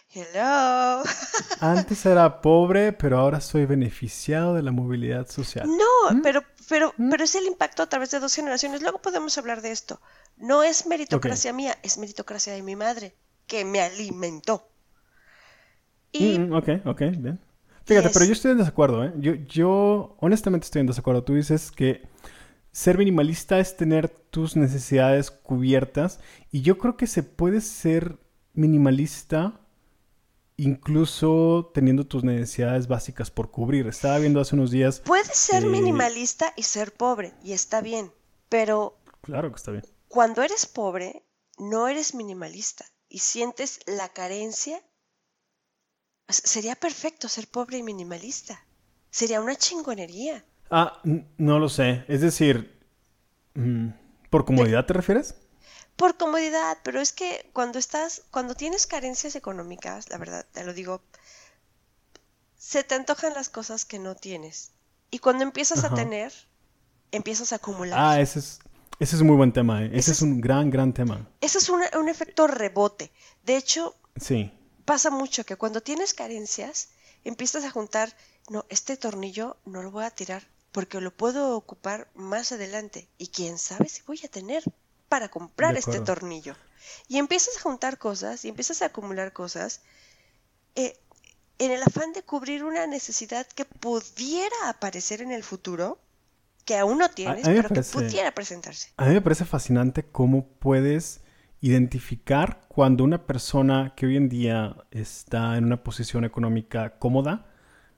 [0.10, 1.04] hello.
[1.60, 5.68] Antes era pobre, pero ahora soy beneficiado de la movilidad social.
[5.68, 6.22] No, ¿Mm?
[6.22, 7.10] pero, pero, ¿Mm?
[7.12, 8.82] pero es el impacto a través de dos generaciones.
[8.82, 10.02] Luego podemos hablar de esto.
[10.38, 13.16] No es meritocracia mía, es meritocracia de mi madre,
[13.48, 14.68] que me alimentó.
[16.14, 17.40] Mm, ok, ok, bien.
[17.86, 19.14] Fíjate, pero yo estoy en desacuerdo, ¿eh?
[19.18, 21.24] Yo, yo honestamente estoy en desacuerdo.
[21.24, 22.08] Tú dices que
[22.72, 26.20] ser minimalista es tener tus necesidades cubiertas
[26.52, 28.18] y yo creo que se puede ser
[28.54, 29.62] minimalista
[30.58, 33.88] incluso teniendo tus necesidades básicas por cubrir.
[33.88, 35.02] Estaba viendo hace unos días...
[35.06, 38.12] Puedes ser eh, minimalista y ser pobre y está bien,
[38.50, 38.98] pero...
[39.22, 39.84] Claro que está bien.
[40.08, 41.24] Cuando eres pobre,
[41.60, 44.84] no eres minimalista y sientes la carencia
[46.28, 48.60] Sería perfecto ser pobre y minimalista.
[49.12, 50.44] Sería una chingonería.
[50.72, 51.00] Ah,
[51.38, 52.04] no lo sé.
[52.08, 52.82] Es decir,
[53.54, 53.90] mm,
[54.32, 55.36] ¿por comodidad te refieres?
[55.96, 60.74] Por comodidad, pero es que cuando estás, cuando tienes carencias económicas, la verdad, te lo
[60.74, 61.04] digo,
[62.58, 64.72] se te antojan las cosas que no tienes.
[65.12, 66.34] Y cuando empiezas a tener,
[67.12, 68.00] empiezas a acumular.
[68.02, 68.60] Ah, ese es,
[69.00, 69.84] ese es un muy buen tema.
[69.84, 69.92] ¿eh?
[69.94, 71.30] Ese, es, un gran, gran tema.
[71.42, 73.12] Ese es un efecto rebote.
[73.44, 74.52] De hecho, sí.
[74.86, 76.90] pasa mucho que cuando tienes carencias,
[77.24, 78.16] empiezas a juntar,
[78.50, 80.44] no, este tornillo no lo voy a tirar
[80.76, 84.62] porque lo puedo ocupar más adelante y quién sabe si voy a tener
[85.08, 86.54] para comprar este tornillo.
[87.08, 89.80] Y empiezas a juntar cosas y empiezas a acumular cosas
[90.76, 91.00] eh,
[91.60, 95.98] en el afán de cubrir una necesidad que pudiera aparecer en el futuro,
[96.66, 98.90] que aún no tienes, pero que pudiera presentarse.
[98.98, 101.24] A mí me parece fascinante cómo puedes
[101.62, 107.48] identificar cuando una persona que hoy en día está en una posición económica cómoda,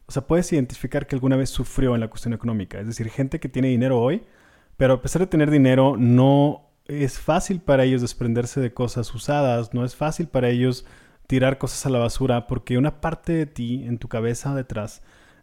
[0.06, 2.80] o sea, puedes identificar que alguna vez sufrió en la cuestión económica.
[2.80, 4.24] Es decir, gente que tiene dinero hoy,
[4.78, 9.74] pero a pesar de tener dinero, no es fácil para ellos desprenderse de cosas usadas,
[9.74, 10.86] no es fácil para ellos
[11.28, 15.02] tirar cosas a la basura porque una parte de ti en tu cabeza detrás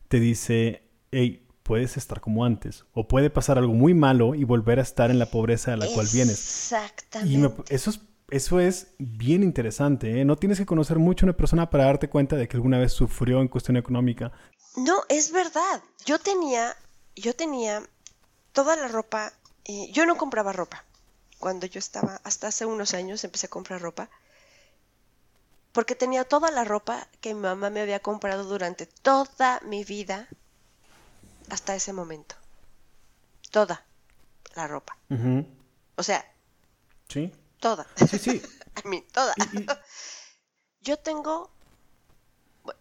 [0.08, 4.78] te dice, hey, puedes estar como antes o puede pasar algo muy malo y volver
[4.78, 6.38] a estar en la pobreza de la cual vienes.
[6.38, 7.64] Exactamente.
[7.70, 8.00] Y eso es
[8.30, 10.20] eso es bien interesante.
[10.20, 10.24] ¿eh?
[10.24, 12.92] No tienes que conocer mucho a una persona para darte cuenta de que alguna vez
[12.92, 14.32] sufrió en cuestión económica.
[14.76, 15.82] No, es verdad.
[16.04, 16.74] Yo tenía,
[17.14, 17.82] yo tenía
[18.52, 19.32] toda la ropa.
[19.66, 20.84] Eh, yo no compraba ropa
[21.44, 24.08] cuando yo estaba, hasta hace unos años empecé a comprar ropa,
[25.72, 30.26] porque tenía toda la ropa que mi mamá me había comprado durante toda mi vida
[31.50, 32.34] hasta ese momento.
[33.50, 33.84] Toda
[34.54, 34.96] la ropa.
[35.96, 36.24] O sea,
[37.08, 37.32] ¿Sí?
[37.60, 37.86] toda.
[37.96, 38.42] Sí, sí.
[38.84, 39.34] A mí, toda.
[40.80, 41.50] Yo tengo,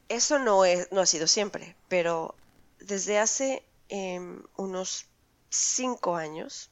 [0.10, 2.36] eso no, es, no ha sido siempre, pero
[2.80, 5.06] desde hace em, unos
[5.49, 6.71] cinco años,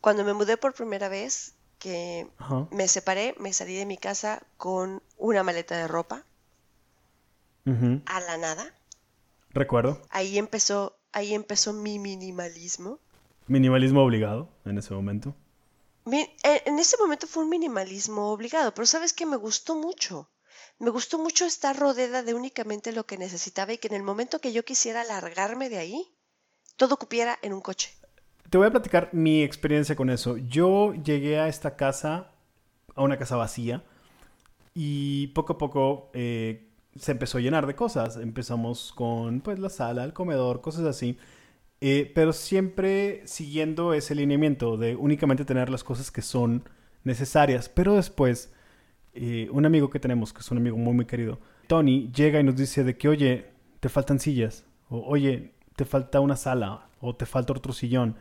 [0.00, 2.28] cuando me mudé por primera vez, que
[2.70, 6.24] me separé, me salí de mi casa con una maleta de ropa
[8.06, 8.74] a la nada.
[9.50, 10.00] Recuerdo.
[10.10, 12.98] Ahí empezó, ahí empezó mi minimalismo.
[13.46, 15.34] Minimalismo obligado en ese momento.
[16.06, 20.30] en ese momento fue un minimalismo obligado, pero sabes que me gustó mucho.
[20.78, 24.40] Me gustó mucho estar rodeada de únicamente lo que necesitaba y que en el momento
[24.40, 26.06] que yo quisiera largarme de ahí,
[26.76, 27.90] todo cupiera en un coche.
[28.48, 30.36] Te voy a platicar mi experiencia con eso.
[30.36, 32.32] Yo llegué a esta casa,
[32.94, 33.84] a una casa vacía,
[34.74, 36.67] y poco a poco eh,
[36.98, 38.16] se empezó a llenar de cosas.
[38.16, 41.18] Empezamos con pues la sala, el comedor, cosas así.
[41.80, 46.64] Eh, pero siempre siguiendo ese lineamiento de únicamente tener las cosas que son
[47.04, 47.68] necesarias.
[47.68, 48.52] Pero después,
[49.14, 52.44] eh, un amigo que tenemos, que es un amigo muy, muy querido, Tony, llega y
[52.44, 53.46] nos dice de que, oye,
[53.80, 58.16] te faltan sillas, o oye, te falta una sala, o te falta otro sillón.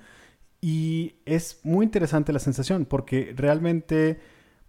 [0.61, 4.19] Y es muy interesante la sensación porque realmente,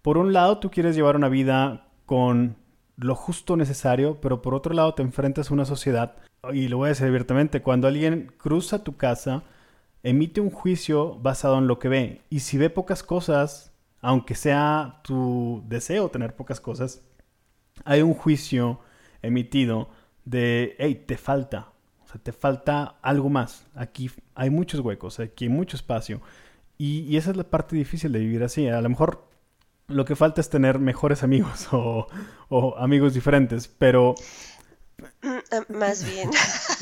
[0.03, 2.57] por un lado, tú quieres llevar una vida con
[2.99, 6.17] lo justo necesario, pero por otro lado te enfrentas a una sociedad,
[6.53, 9.43] y lo voy a decir abiertamente, cuando alguien cruza tu casa,
[10.03, 12.23] emite un juicio basado en lo que ve.
[12.31, 17.03] Y si ve pocas cosas, aunque sea tu deseo tener pocas cosas,
[17.85, 18.81] hay un juicio
[19.23, 19.91] emitido
[20.25, 21.73] de, hey, te falta,
[22.05, 23.67] o sea, te falta algo más.
[23.75, 26.21] Aquí hay muchos huecos, aquí hay mucho espacio.
[26.79, 28.69] Y, esa es la parte difícil de vivir así.
[28.69, 29.28] A lo mejor
[29.89, 32.07] lo que falta es tener mejores amigos o,
[32.79, 34.15] amigos diferentes, pero...
[35.23, 36.31] Mm, ah, más bien.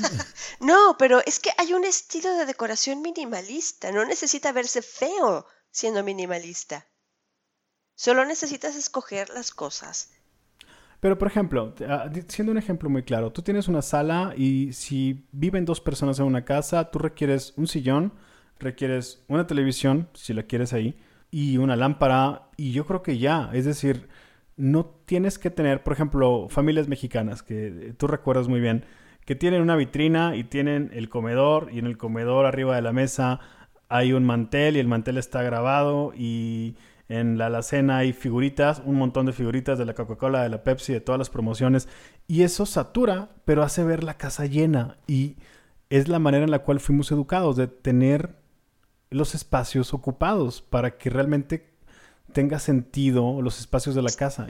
[0.60, 3.92] no, pero es que hay un estilo de decoración minimalista.
[3.92, 6.86] No necesita verse feo siendo minimalista.
[7.94, 10.10] Solo necesitas escoger las cosas
[11.00, 15.26] pero, por ejemplo, ah, siendo un ejemplo muy claro, tú tienes una sala y si
[15.32, 18.12] viven dos personas en una casa, tú requieres un sillón,
[18.58, 20.98] requieres una televisión, si la quieres ahí,
[21.30, 24.08] y una lámpara, y yo creo que ya, es decir,
[24.56, 28.84] no tienes que tener, por ejemplo, familias mexicanas, que tú recuerdas muy bien,
[29.24, 32.92] que tienen una vitrina y tienen el comedor, y en el comedor arriba de la
[32.92, 33.40] mesa
[33.88, 36.76] hay un mantel y el mantel está grabado y
[37.08, 40.92] en la alacena hay figuritas, un montón de figuritas de la Coca-Cola, de la Pepsi,
[40.92, 41.88] de todas las promociones.
[42.26, 44.96] Y eso satura, pero hace ver la casa llena.
[45.06, 45.36] Y
[45.88, 48.34] es la manera en la cual fuimos educados, de tener
[49.10, 51.76] los espacios ocupados para que realmente
[52.32, 54.46] tenga sentido los espacios de la casa.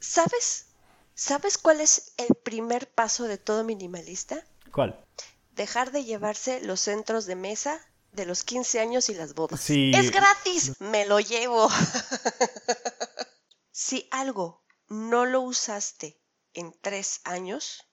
[0.00, 0.68] ¿Sabes?
[1.14, 4.44] ¿Sabes cuál es el primer paso de todo minimalista?
[4.72, 5.04] ¿Cuál?
[5.52, 7.80] Dejar de llevarse los centros de mesa
[8.12, 9.68] de los 15 años y las bodas.
[9.70, 11.68] Es gratis, me lo llevo.
[13.70, 16.18] si algo no lo usaste
[16.54, 17.84] en tres años.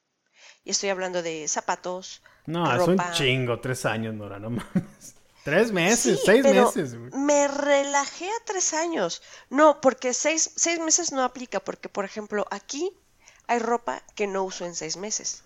[0.64, 2.22] Y estoy hablando de zapatos.
[2.46, 5.16] No, es un chingo, tres años, Nora, no mames.
[5.44, 6.96] Tres meses, seis meses.
[7.14, 9.22] Me relajé a tres años.
[9.50, 12.92] No, porque seis, seis meses no aplica, porque por ejemplo aquí
[13.48, 15.44] hay ropa que no uso en seis meses.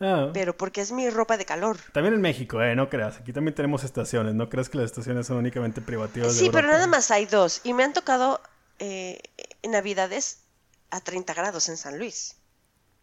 [0.00, 0.30] Ah.
[0.32, 1.78] Pero porque es mi ropa de calor.
[1.92, 3.16] También en México, eh, no creas.
[3.16, 4.34] Aquí también tenemos estaciones.
[4.34, 6.34] No creas que las estaciones son únicamente privativas.
[6.34, 7.62] Sí, pero nada más hay dos.
[7.64, 8.40] Y me han tocado
[8.78, 9.18] eh,
[9.62, 10.42] en Navidades
[10.90, 12.36] a 30 grados en San Luis.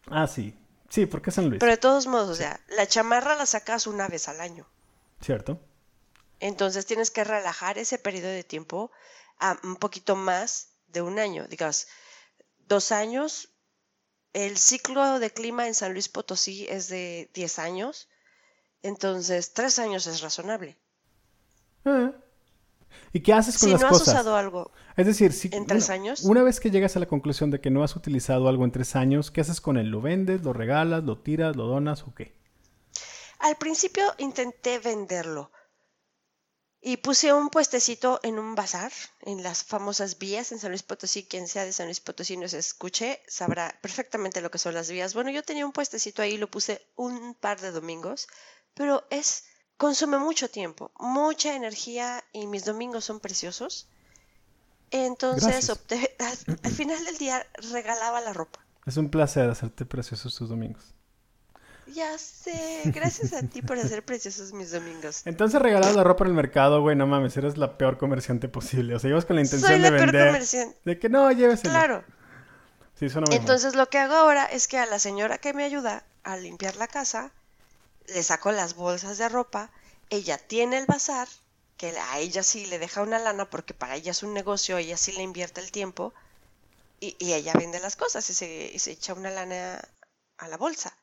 [0.08, 0.54] Ah, sí.
[0.88, 1.60] Sí, porque San Luis.
[1.60, 4.66] Pero de todos modos, o sea, la chamarra la sacas una vez al año.
[5.20, 5.60] Cierto.
[6.40, 8.90] Entonces tienes que relajar ese periodo de tiempo
[9.38, 11.46] a un poquito más de un año.
[11.48, 11.86] Digamos,
[12.66, 13.50] dos años.
[14.32, 18.08] El ciclo de clima en San Luis Potosí es de 10 años.
[18.82, 20.76] Entonces, tres años es razonable.
[21.86, 22.12] Ah.
[23.12, 23.98] ¿Y qué haces con las cosas?
[23.98, 26.22] Si no has usado algo es decir, si en tres años.
[26.24, 28.96] Una vez que llegas a la conclusión de que no has utilizado algo en tres
[28.96, 29.88] años, ¿qué haces con él?
[29.88, 32.34] ¿Lo vendes, lo regalas, lo tiras, lo donas o qué?
[33.40, 35.50] Al principio intenté venderlo,
[36.80, 41.24] y puse un puestecito en un bazar, en las famosas vías en San Luis Potosí.
[41.24, 45.14] Quien sea de San Luis Potosí nos escuche, sabrá perfectamente lo que son las vías.
[45.14, 48.28] Bueno, yo tenía un puestecito ahí, lo puse un par de domingos,
[48.74, 49.44] pero es,
[49.76, 53.88] consume mucho tiempo, mucha energía y mis domingos son preciosos.
[54.90, 58.64] Entonces opté, al final del día regalaba la ropa.
[58.86, 60.95] Es un placer hacerte preciosos tus domingos.
[61.94, 65.22] Ya sé, gracias a ti por hacer preciosos mis domingos.
[65.24, 68.94] Entonces regalabas la ropa en el mercado, güey, no mames, eres la peor comerciante posible.
[68.94, 70.26] O sea, ibas con la intención Soy la de peor vender.
[70.28, 70.78] Comerciante.
[70.84, 71.70] De que no, lléveselo.
[71.70, 72.04] Claro.
[72.98, 76.38] Sí, Entonces lo que hago ahora es que a la señora que me ayuda a
[76.38, 77.30] limpiar la casa,
[78.06, 79.70] le saco las bolsas de ropa,
[80.08, 81.28] ella tiene el bazar,
[81.76, 84.96] que a ella sí le deja una lana porque para ella es un negocio, ella
[84.96, 86.14] sí le invierte el tiempo,
[86.98, 89.86] y, ella vende las cosas y se, y se echa una lana
[90.38, 90.96] a la bolsa.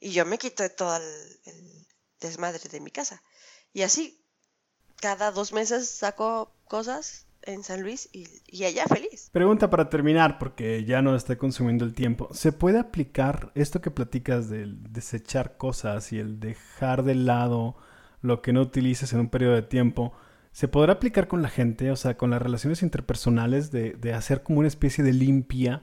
[0.00, 1.86] Y yo me quité todo el,
[2.20, 3.22] desmadre de mi casa.
[3.72, 4.24] Y así,
[4.96, 9.30] cada dos meses saco cosas en San Luis y, y, allá feliz.
[9.32, 12.28] Pregunta para terminar, porque ya no está consumiendo el tiempo.
[12.32, 17.76] ¿Se puede aplicar esto que platicas del desechar cosas y el dejar de lado
[18.20, 20.12] lo que no utilices en un periodo de tiempo?
[20.50, 24.42] ¿Se podrá aplicar con la gente, o sea, con las relaciones interpersonales, de, de hacer
[24.42, 25.82] como una especie de limpia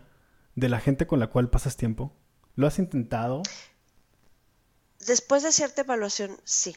[0.55, 2.11] de la gente con la cual pasas tiempo?
[2.55, 3.43] ¿Lo has intentado?
[5.05, 6.75] Después de cierta evaluación, sí.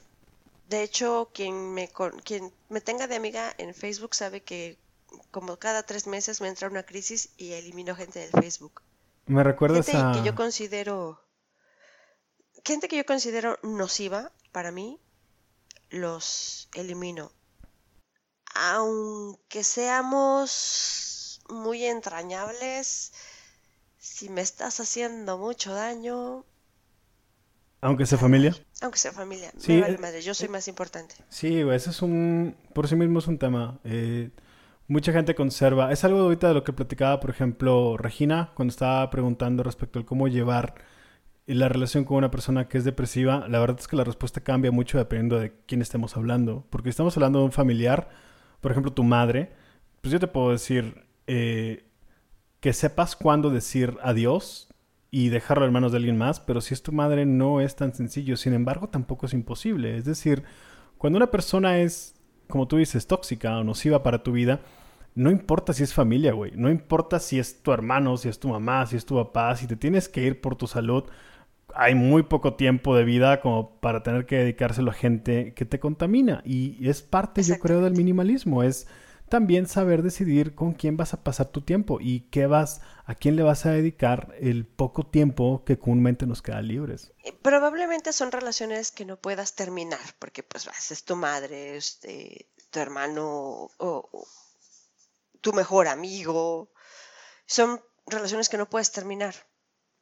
[0.69, 1.91] De hecho, quien me,
[2.25, 4.79] quien me tenga de amiga en Facebook sabe que
[5.31, 8.83] como cada tres meses me entra una crisis y elimino gente del Facebook.
[9.27, 11.21] Me recuerdas gente que yo considero
[12.65, 15.01] gente que yo considero nociva para mí
[15.91, 17.31] los elimino.
[18.55, 23.13] Aunque seamos muy entrañables,
[23.99, 26.45] si me estás haciendo mucho daño,
[27.81, 28.55] aunque sea familia.
[28.83, 29.53] Aunque sea familia.
[29.59, 30.23] Sí, vale eh, madre.
[30.23, 31.15] Yo soy eh, más importante.
[31.29, 32.57] Sí, ese es un...
[32.73, 33.79] Por sí mismo es un tema.
[33.85, 34.31] Eh,
[34.89, 35.93] mucha gente conserva...
[35.93, 40.05] Es algo ahorita de lo que platicaba, por ejemplo, Regina, cuando estaba preguntando respecto al
[40.05, 40.75] cómo llevar
[41.47, 43.47] la relación con una persona que es depresiva.
[43.49, 46.67] La verdad es que la respuesta cambia mucho dependiendo de quién estemos hablando.
[46.71, 48.09] Porque estamos hablando de un familiar,
[48.61, 49.53] por ejemplo, tu madre.
[50.01, 51.05] Pues yo te puedo decir...
[51.27, 54.69] que sepas cuándo decir adiós
[55.11, 57.95] y dejarlo en manos de alguien más, pero si es tu madre no es tan
[57.95, 59.97] sencillo, sin embargo tampoco es imposible.
[59.97, 60.43] Es decir,
[60.99, 62.15] cuando una persona es,
[62.49, 64.61] como tú dices, tóxica o nociva para tu vida,
[65.15, 68.49] no importa si es familia, güey, no importa si es tu hermano, si es tu
[68.49, 71.05] mamá, si es tu papá, si te tienes que ir por tu salud,
[71.75, 75.79] hay muy poco tiempo de vida como para tener que dedicárselo a gente que te
[75.79, 76.43] contamina.
[76.45, 78.89] Y es parte, yo creo, del minimalismo, es
[79.29, 83.37] también saber decidir con quién vas a pasar tu tiempo y qué vas, a quién
[83.37, 87.13] le vas a dedicar el poco tiempo que comúnmente nos queda libres.
[87.25, 92.79] Eh, probablemente son relaciones que no puedas terminar, porque pues es tu madre, este, tu
[92.79, 94.27] hermano o,
[95.41, 96.71] tu mejor amigo.
[97.47, 99.35] Son relaciones que no puedes terminar,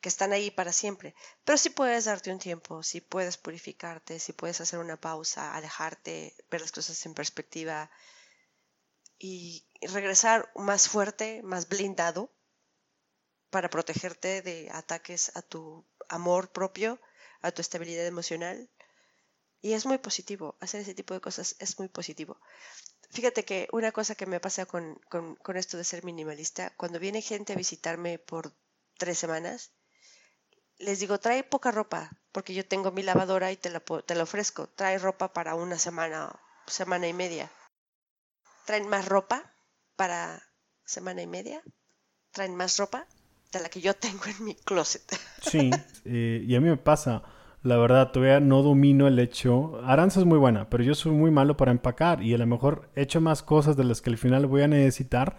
[0.00, 1.14] que están ahí para siempre.
[1.44, 6.34] Pero sí puedes darte un tiempo, sí puedes purificarte, sí puedes hacer una pausa, alejarte,
[6.50, 7.90] ver las cosas en perspectiva
[9.26, 12.30] y regresar más fuerte, más blindado
[13.48, 17.00] para protegerte de ataques a tu amor propio,
[17.40, 18.68] a tu estabilidad emocional.
[19.62, 22.38] Y es muy positivo, hacer ese tipo de cosas es muy positivo.
[23.12, 25.00] Fíjate que una cosa que me pasa con,
[25.54, 28.52] esto de ser minimalista, cuando viene gente a visitarme por
[28.98, 29.72] tres semanas,
[30.76, 34.24] les digo, trae poca ropa, porque yo tengo mi lavadora y te la, te la
[34.24, 34.68] ofrezco.
[34.68, 37.50] Trae ropa para una semana, semana y media
[38.64, 39.52] traen más ropa
[39.96, 40.42] para
[40.84, 41.62] semana y media,
[42.32, 43.06] traen más ropa.
[43.52, 45.02] de la que yo tengo en mi closet.
[45.42, 45.70] Sí,
[46.04, 47.22] eh, y a mí me pasa,
[47.62, 49.80] la verdad, todavía no domino el hecho.
[49.84, 52.90] Aranza es muy buena, pero yo soy muy malo para empacar y a lo mejor
[52.96, 55.36] he hecho más cosas de las que al final voy a necesitar,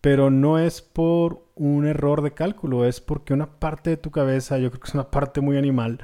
[0.00, 4.58] pero no es por un error de cálculo, es porque una parte de tu cabeza,
[4.58, 6.00] yo creo que es una parte muy animal,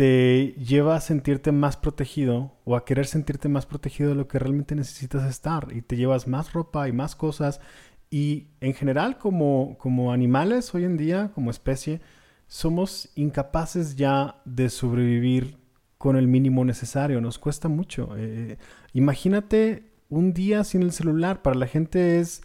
[0.00, 4.38] te lleva a sentirte más protegido o a querer sentirte más protegido de lo que
[4.38, 7.60] realmente necesitas estar y te llevas más ropa y más cosas.
[8.08, 12.00] Y en general como, como animales hoy en día, como especie,
[12.46, 15.58] somos incapaces ya de sobrevivir
[15.98, 18.14] con el mínimo necesario, nos cuesta mucho.
[18.16, 18.56] Eh,
[18.94, 22.40] imagínate un día sin el celular, para la gente es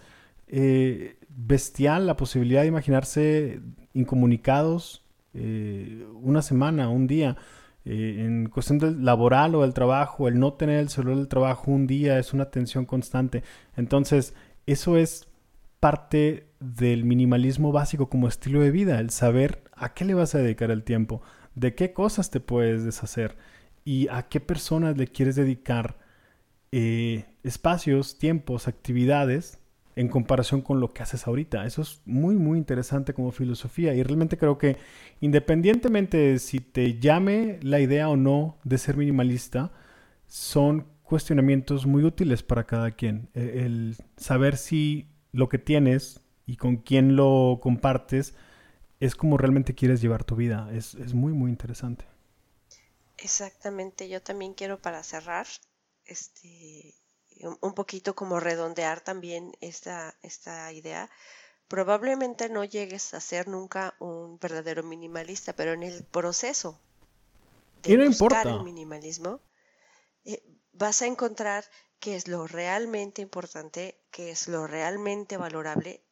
[0.47, 3.61] eh, bestial la posibilidad de imaginarse
[3.93, 5.04] incomunicados
[5.35, 7.37] eh, una semana, un día.
[7.85, 11.85] en cuestión del laboral o del trabajo, el no tener el celular del trabajo un
[11.85, 13.43] día es una tensión constante.
[13.75, 14.33] Entonces,
[14.65, 15.27] eso es
[15.79, 20.39] parte del minimalismo básico como estilo de vida, el saber a qué le vas a
[20.39, 21.21] dedicar el tiempo,
[21.53, 23.37] de qué cosas te puedes deshacer
[23.83, 25.97] y a qué personas le quieres dedicar
[26.71, 29.59] eh, espacios, tiempos, actividades
[29.95, 31.65] en comparación con lo que haces ahorita.
[31.65, 34.77] Eso es muy, muy interesante como filosofía y realmente creo que
[35.21, 39.71] independientemente de si te llame la idea o no de ser minimalista,
[40.27, 43.29] son cuestionamientos muy útiles para cada quien.
[43.33, 48.35] E, el saber si lo que tienes y con quién lo compartes
[48.99, 50.69] es como realmente quieres llevar tu vida.
[50.73, 52.05] Es, muy, muy interesante.
[53.17, 55.47] Exactamente, yo también quiero para cerrar,
[56.05, 56.93] este,
[57.61, 61.09] un poquito como redondear también esta, esta idea.
[61.67, 66.79] Probablemente no llegues a ser nunca un verdadero minimalista, pero en el proceso
[67.81, 69.41] de buscar el minimalismo,
[70.23, 71.65] eh, vas a encontrar
[71.99, 76.03] qué es lo realmente importante, qué es lo realmente valorable.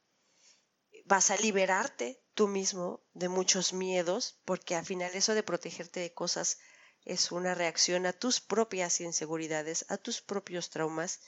[1.05, 6.13] Vas a liberarte tú mismo de muchos miedos, porque al final eso de protegerte de
[6.13, 6.59] cosas
[7.05, 11.19] es una reacción a tus propias inseguridades, a tus propios traumas,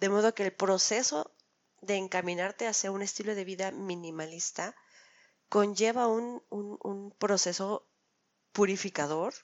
[0.00, 1.32] de modo que el proceso
[1.80, 4.74] de encaminarte hacia un estilo de vida minimalista
[5.48, 7.86] conlleva un, proceso
[8.52, 9.34] purificador,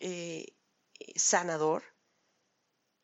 [0.00, 0.56] eh,
[1.16, 1.84] sanador,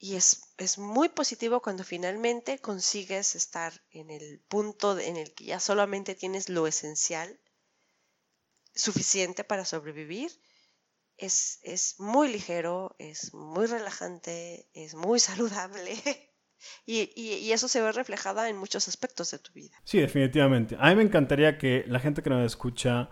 [0.01, 5.47] y es, es, muy positivo cuando finalmente consigues estar en el punto en el que
[5.47, 7.41] ya solamente tienes lo esencial
[8.75, 10.31] suficiente para sobrevivir.
[11.19, 15.95] Es, es muy ligero, es muy relajante, es muy saludable.
[16.87, 19.77] Y, y, eso se ve reflejada en muchos aspectos de tu vida.
[19.85, 20.77] Sí, definitivamente.
[20.81, 23.11] A mí me encantaría que la gente que nos escucha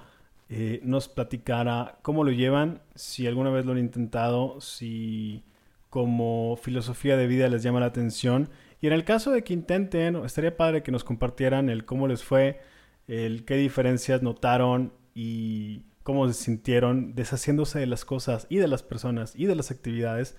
[0.49, 5.45] eh, nos platicara cómo lo llevan, si alguna vez lo han intentado, si
[5.91, 8.51] como filosofía de vida les llama la atención.
[8.81, 12.23] Y en el caso de que intenten, estaría padre que nos compartieran el cómo les
[12.23, 12.61] fue,
[13.09, 18.85] el qué diferencias notaron y cómo se sintieron deshaciéndose de las cosas y de las
[18.85, 20.37] personas y de las actividades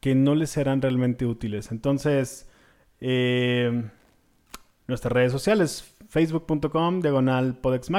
[0.00, 1.70] que no les serán realmente útiles.
[1.70, 2.48] Entonces,
[2.98, 3.90] eh,
[4.88, 7.90] nuestras redes sociales, facebook.com, diagonal Podex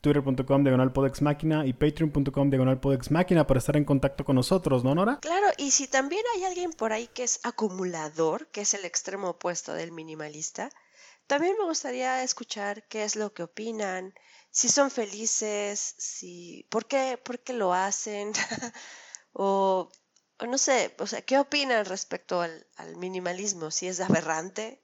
[0.00, 5.18] twitter.com diagonal Podex y patreon.com diagonal Podex para estar en contacto con nosotros, ¿no, Nora?
[5.20, 9.28] Claro, y si también hay alguien por ahí que es acumulador, que es el extremo
[9.28, 10.70] opuesto del minimalista,
[11.26, 14.14] también me gustaría escuchar qué es lo que opinan,
[14.56, 18.32] si son felices, si por qué, por qué lo hacen,
[19.34, 19.90] o,
[20.48, 23.70] no sé, o sea, ¿qué opinan respecto al, al minimalismo?
[23.70, 24.80] Si es aberrante,